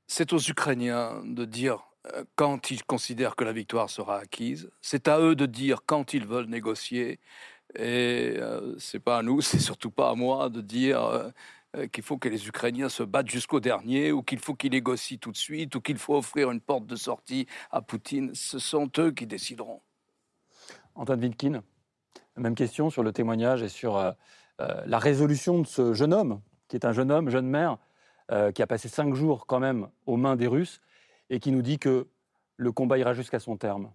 [0.08, 1.78] C'est aux Ukrainiens de dire
[2.34, 4.70] quand ils considèrent que la victoire sera acquise.
[4.80, 7.20] C'est à eux de dire quand ils veulent négocier.
[7.74, 11.02] Et euh, c'est pas à nous, c'est surtout pas à moi de dire
[11.76, 15.18] euh, qu'il faut que les Ukrainiens se battent jusqu'au dernier, ou qu'il faut qu'ils négocient
[15.18, 18.34] tout de suite, ou qu'il faut offrir une porte de sortie à Poutine.
[18.34, 19.80] Ce sont eux qui décideront.
[20.94, 21.62] Antoine Wilkin,
[22.36, 24.14] même question sur le témoignage et sur
[24.58, 27.76] la résolution de ce jeune homme, qui est un jeune homme, jeune mère,
[28.54, 30.80] qui a passé cinq jours quand même aux mains des Russes
[31.30, 32.06] et qui nous dit que
[32.56, 33.90] le combat ira jusqu'à son terme.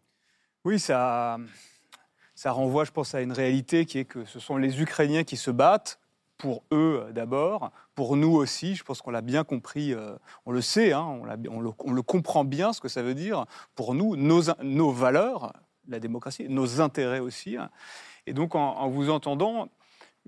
[0.63, 1.37] Oui, ça,
[2.35, 5.37] ça renvoie, je pense, à une réalité qui est que ce sont les Ukrainiens qui
[5.37, 5.99] se battent
[6.37, 8.75] pour eux d'abord, pour nous aussi.
[8.75, 10.15] Je pense qu'on l'a bien compris, euh,
[10.47, 14.15] on le sait, hein, on, le, comprend bien ce que ça veut dire pour nous,
[14.15, 15.53] nos, nos valeurs,
[15.87, 17.57] la démocratie, nos intérêts aussi.
[18.25, 19.69] Et donc, en, vous entendant,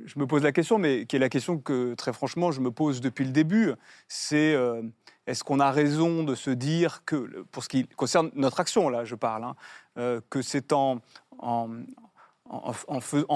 [0.04, 2.72] je me pose la question, mais qui est la question que très franchement je me
[2.72, 3.72] pose depuis le début,
[4.08, 4.82] c'est euh,
[5.28, 9.06] est-ce qu'on a raison de se dire que, pour ce qui concerne notre action, là
[9.06, 9.56] je parle, hein,
[9.98, 11.00] euh, que c'est en,
[11.40, 11.70] en,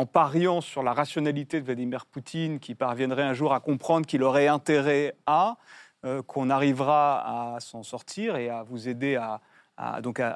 [0.05, 4.47] pariant sur la rationalité de Vladimir Poutine qui parviendrait un jour à comprendre qu'il aurait
[4.47, 5.57] intérêt à,
[6.05, 9.41] euh, qu'on arrivera à s'en sortir et à vous aider à,
[10.01, 10.35] donc à,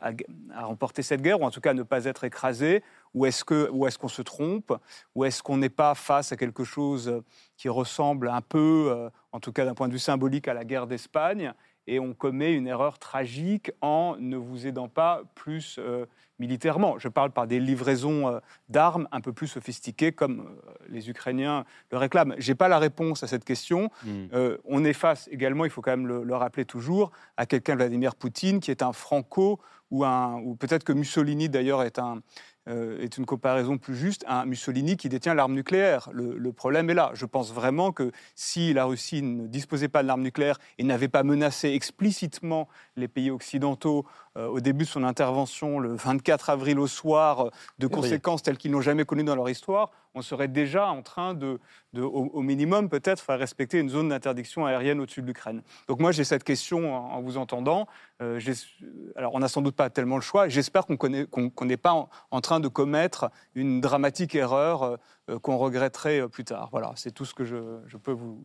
[0.56, 2.84] remporter cette guerre, ou en tout cas à ne pas être écrasé,
[3.14, 4.74] ou est-ce qu'on est qu'on se trompe,
[5.16, 7.22] ou est-ce qu'on n'est pas face à quelque chose
[7.58, 10.66] qui ressemble un peu, euh, en tout cas d'un point de vue symbolique, à la
[10.66, 11.54] guerre d'Espagne,
[11.88, 16.06] et on commet une erreur tragique en ne vous aidant pas plus euh,
[16.40, 17.00] militairement?
[17.00, 18.40] Je parle par des livraisons euh,
[18.70, 20.58] d'armes un peu plus sophistiquées comme
[20.88, 22.36] les Ukrainiens le réclament.
[22.38, 23.90] Je n'ai pas la réponse à cette question.
[24.06, 24.28] Hmm.
[24.66, 28.16] on est face également, il faut quand même le, le rappeler toujours, à quelqu'un, Vladimir
[28.16, 29.60] Poutine, qui est un franco
[29.92, 32.20] ou, un, ou peut-être que Mussolini d'ailleurs est un, euh,
[32.68, 36.10] est une comparaison plus juste à Mussolini qui détient l'arme nucléaire.
[36.14, 37.12] Le, problème est là.
[37.14, 41.08] Je pense vraiment que si la Russie ne disposait pas de l'arme nucléaire et n'avait
[41.08, 44.06] pas menacé explicitement les pays occidentaux
[44.38, 48.58] euh, au début de son intervention le 24 avril au soir, euh, de conséquences telles
[48.58, 51.60] qu'ils n'ont jamais connues dans leur histoire, on serait déjà en train de,
[51.98, 55.62] au, minimum, peut-être, faire respecter une zone d'interdiction aérienne au-dessus de l'Ukraine.
[55.88, 57.88] Donc moi, j'ai cette question en, vous entendant.
[58.22, 58.40] Euh,
[59.16, 60.50] alors, on n'a sans doute pas tellement le choix.
[60.50, 61.10] J'espère qu'on
[61.66, 64.98] n'est pas en, train de commettre une dramatique erreur
[65.42, 66.70] qu'on regretterait plus tard.
[66.72, 68.44] Voilà, c'est tout ce que je peux vous,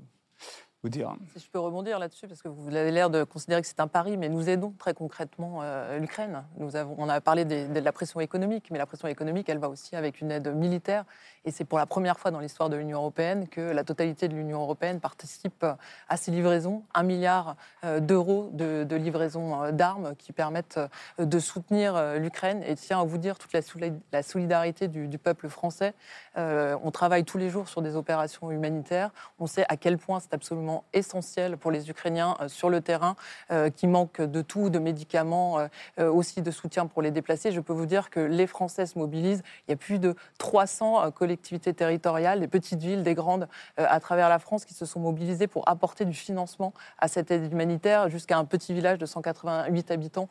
[1.34, 3.88] Si je peux rebondir là-dessus, parce que vous avez l'air de considérer que c'est un
[3.88, 6.44] pari, mais nous aidons très concrètement euh, l'Ukraine.
[6.58, 9.68] Nous avons, on a parlé de la pression économique, mais la pression économique, elle va
[9.68, 11.04] aussi avec une aide militaire.
[11.46, 14.34] Et c'est pour la première fois dans l'histoire de l'Union européenne que la totalité de
[14.34, 15.64] l'Union européenne participe
[16.08, 16.82] à ces livraisons.
[16.94, 20.80] Un milliard euh, d'euros de, livraisons euh, d'armes qui permettent
[21.18, 22.62] de soutenir l'Ukraine.
[22.66, 25.94] Et tiens à vous dire toute la, solidarité du, peuple français.
[26.36, 29.10] on travaille tous les jours sur des opérations humanitaires.
[29.38, 33.16] On sait à quel point c'est absolument essentiel pour les Ukrainiens euh, sur le terrain,
[33.50, 35.58] euh, qui manquent de tout, de médicaments,
[35.98, 37.52] euh, aussi de soutien pour les déplacer.
[37.52, 39.42] Je peux vous dire que les Français se mobilisent.
[39.66, 44.28] Il y a plus de 300 collectivités territoriales, des petites villes, des grandes, à travers
[44.28, 48.38] la France, qui se sont mobilisées pour apporter du financement à cette aide humanitaire, jusqu'à
[48.38, 50.28] un petit village de 188 habitants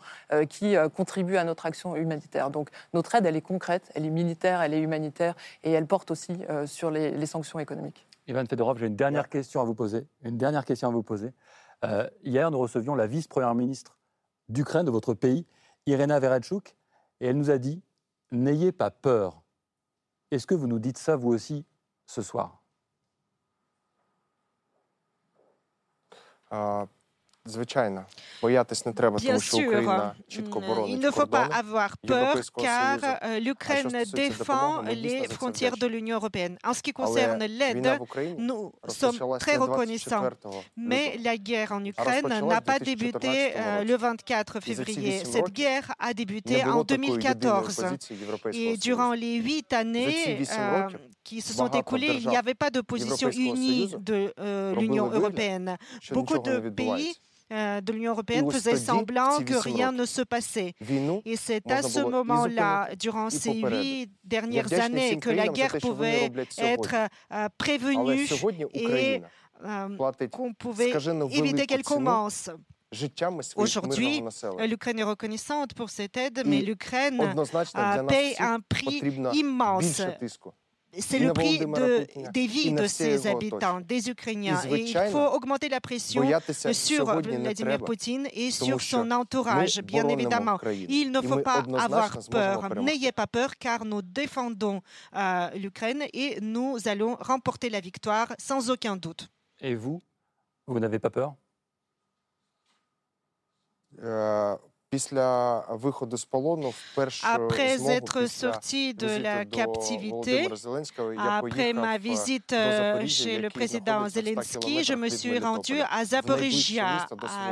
[0.50, 2.50] qui contribue à notre action humanitaire.
[2.50, 6.12] Donc notre aide, elle est concrète, elle est militaire, elle est humanitaire et elle porte
[6.12, 8.06] aussi sur les sanctions économiques.
[8.28, 10.08] Ivan Fedorov, j'ai une dernière question à vous poser.
[10.24, 11.32] Une dernière question à vous poser.
[11.84, 13.98] Euh, hier, nous recevions la vice-première ministre
[14.50, 15.46] d'Ukraine, de votre pays,
[15.86, 16.76] Irena Vereshchuk,
[17.22, 17.84] et elle nous a dit
[18.32, 19.44] N'ayez pas peur.
[20.32, 21.66] Est-ce que vous nous dites ça, vous aussi,
[22.08, 22.62] ce soir?
[26.52, 26.86] Euh,
[27.45, 28.05] Звичайно,
[28.43, 32.35] боятись не треба, тому що Україна чітко боронить Il ne faut pas avoir peur
[32.65, 32.99] car
[33.47, 36.55] l'Ukraine défend les frontières de l'Union européenne.
[36.71, 37.89] En ce qui concerne l'aide,
[38.49, 38.63] nous
[39.01, 40.25] sommes très reconnaissants.
[40.91, 43.33] Mais la guerre en Ukraine n'a pas débuté
[43.91, 45.25] le 24 février.
[45.35, 47.87] Cette guerre a débuté en 2014.
[48.53, 50.43] Et durant les huit années
[51.25, 54.21] qui se sont écoulées, il n'y avait pas de position unie de
[54.81, 55.69] l'Union européenne.
[56.13, 60.74] Beaucoup de pays euh, de l'Union européenne faisait semblant que rien ne se passait.
[61.26, 66.96] Et c'est à ce moment-là, durant ces huit dernières années, que la guerre pouvait être
[67.32, 68.26] euh, prévenue
[68.74, 69.22] et
[69.64, 70.92] euh, qu'on pouvait
[71.32, 72.50] éviter qu'elle commence.
[73.56, 74.24] Aujourd'hui,
[74.68, 77.20] l'Ukraine est reconnaissante pour cette aide, mais l'Ukraine
[78.08, 79.02] paye un prix
[79.34, 80.02] immense
[81.00, 84.62] c'est le prix de, des vies de ses habitants, des Ukrainiens.
[84.70, 86.24] Et il faut augmenter la pression
[86.74, 90.60] sur Vladimir Poutine et sur son entourage, bien évidemment.
[90.90, 92.76] Il ne faut pas avoir peur.
[92.76, 94.82] N'ayez pas peur car nous défendons
[95.16, 99.30] euh, l'Ukraine et nous allons remporter la victoire sans aucun doute.
[99.60, 100.02] Et vous,
[100.68, 101.36] vous n'avez pas peur?
[104.02, 104.58] Euh,
[107.24, 110.48] après être sorti de la captivité,
[111.18, 112.56] après ma visite
[113.08, 117.08] chez le président Zelensky, je me suis rendu à Zaporizhia,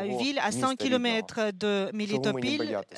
[0.05, 2.43] une ville à 100 km de Melitopol.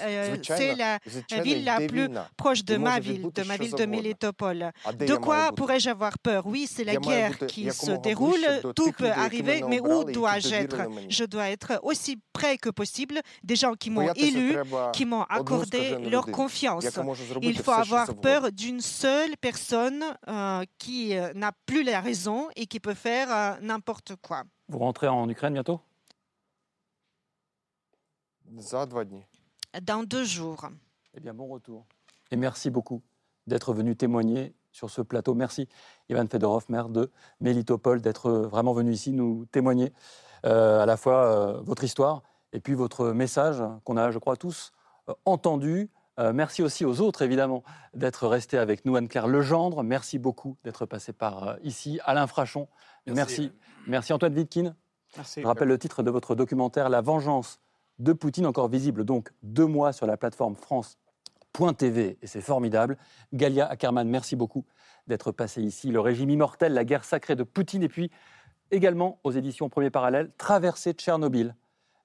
[0.02, 1.00] Euh, c'est la
[1.42, 4.72] ville la plus proche de ma ville, de ma ville de Melitopol.
[5.00, 6.46] De quoi pourrais-je avoir peur?
[6.46, 10.78] Oui, c'est la guerre qui se déroule, tout peut arriver, mais où dois-je être?
[11.10, 14.35] Je dois être aussi près que possible des gens qui m'ont élu
[14.94, 16.86] qui m'ont accordé leur confiance.
[17.42, 22.66] Il faut avoir peur d'une seule personne euh, qui euh, n'a plus la raison et
[22.66, 24.44] qui peut faire euh, n'importe quoi.
[24.68, 25.82] Vous rentrez en Ukraine bientôt?
[29.82, 30.70] Dans deux jours.
[31.14, 31.86] Eh bien, bon retour.
[32.32, 33.02] Et merci beaucoup
[33.48, 35.34] d'être venu témoigner sur ce plateau.
[35.34, 35.68] Merci,
[36.10, 37.12] Ivan Fedorov, maire de
[37.42, 39.94] Melitopol, d'être vraiment venu ici nous témoigner
[40.44, 42.22] à la fois votre histoire
[42.56, 44.72] et puis votre message qu'on a, je crois, tous
[45.10, 45.90] euh, entendu.
[46.18, 48.96] Euh, merci aussi aux autres, évidemment, d'être restés avec nous.
[48.96, 52.00] Anne-Claire Legendre, merci beaucoup d'être passé par euh, ici.
[52.06, 52.70] Alain Frachon,
[53.08, 53.52] merci.
[53.88, 54.74] Merci, Antoine Wittkin.
[55.18, 55.42] Merci.
[55.42, 57.60] Je rappelle le titre de votre documentaire, La vengeance
[58.00, 62.98] de Poutine, encore visible donc deux mois sur la plateforme France.tv, et c'est formidable.
[63.34, 64.66] Galia Ackerman, merci beaucoup
[65.08, 65.92] d'être passé ici.
[65.92, 68.12] Le régime immortel, la guerre sacrée de Poutine, et puis
[68.72, 71.54] également aux éditions Premier Parallèle, Traversée de Tchernobyl,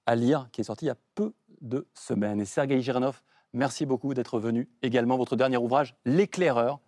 [0.07, 2.41] à lire, qui est sorti il y a peu de semaines.
[2.41, 3.23] Et Sergei Giranov,
[3.53, 4.69] merci beaucoup d'être venu.
[4.83, 6.81] Également, votre dernier ouvrage, L'éclaireur,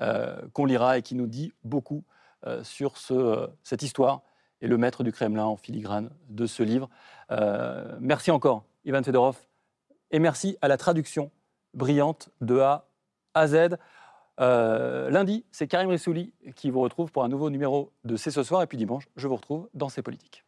[0.00, 2.02] euh, qu'on lira et qui nous dit beaucoup
[2.46, 4.22] euh, sur euh, cette histoire
[4.60, 6.88] et le maître du Kremlin en filigrane de ce livre.
[8.00, 9.36] merci encore, Ivan Fedorov,
[10.10, 11.30] et merci à la traduction
[11.74, 12.86] brillante de A
[13.34, 13.76] à Z.
[14.38, 18.62] lundi, c'est Karim Rissouli qui vous retrouve pour un nouveau numéro de C'est ce soir.
[18.62, 20.41] Et puis dimanche, je vous retrouve dans C'est politique.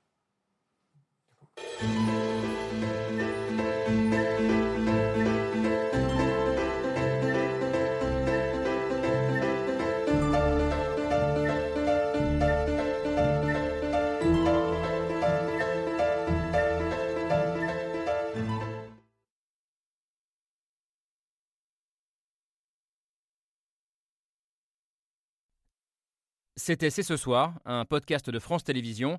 [26.57, 29.19] C'était C'est ce soir, un podcast de France Télévisions.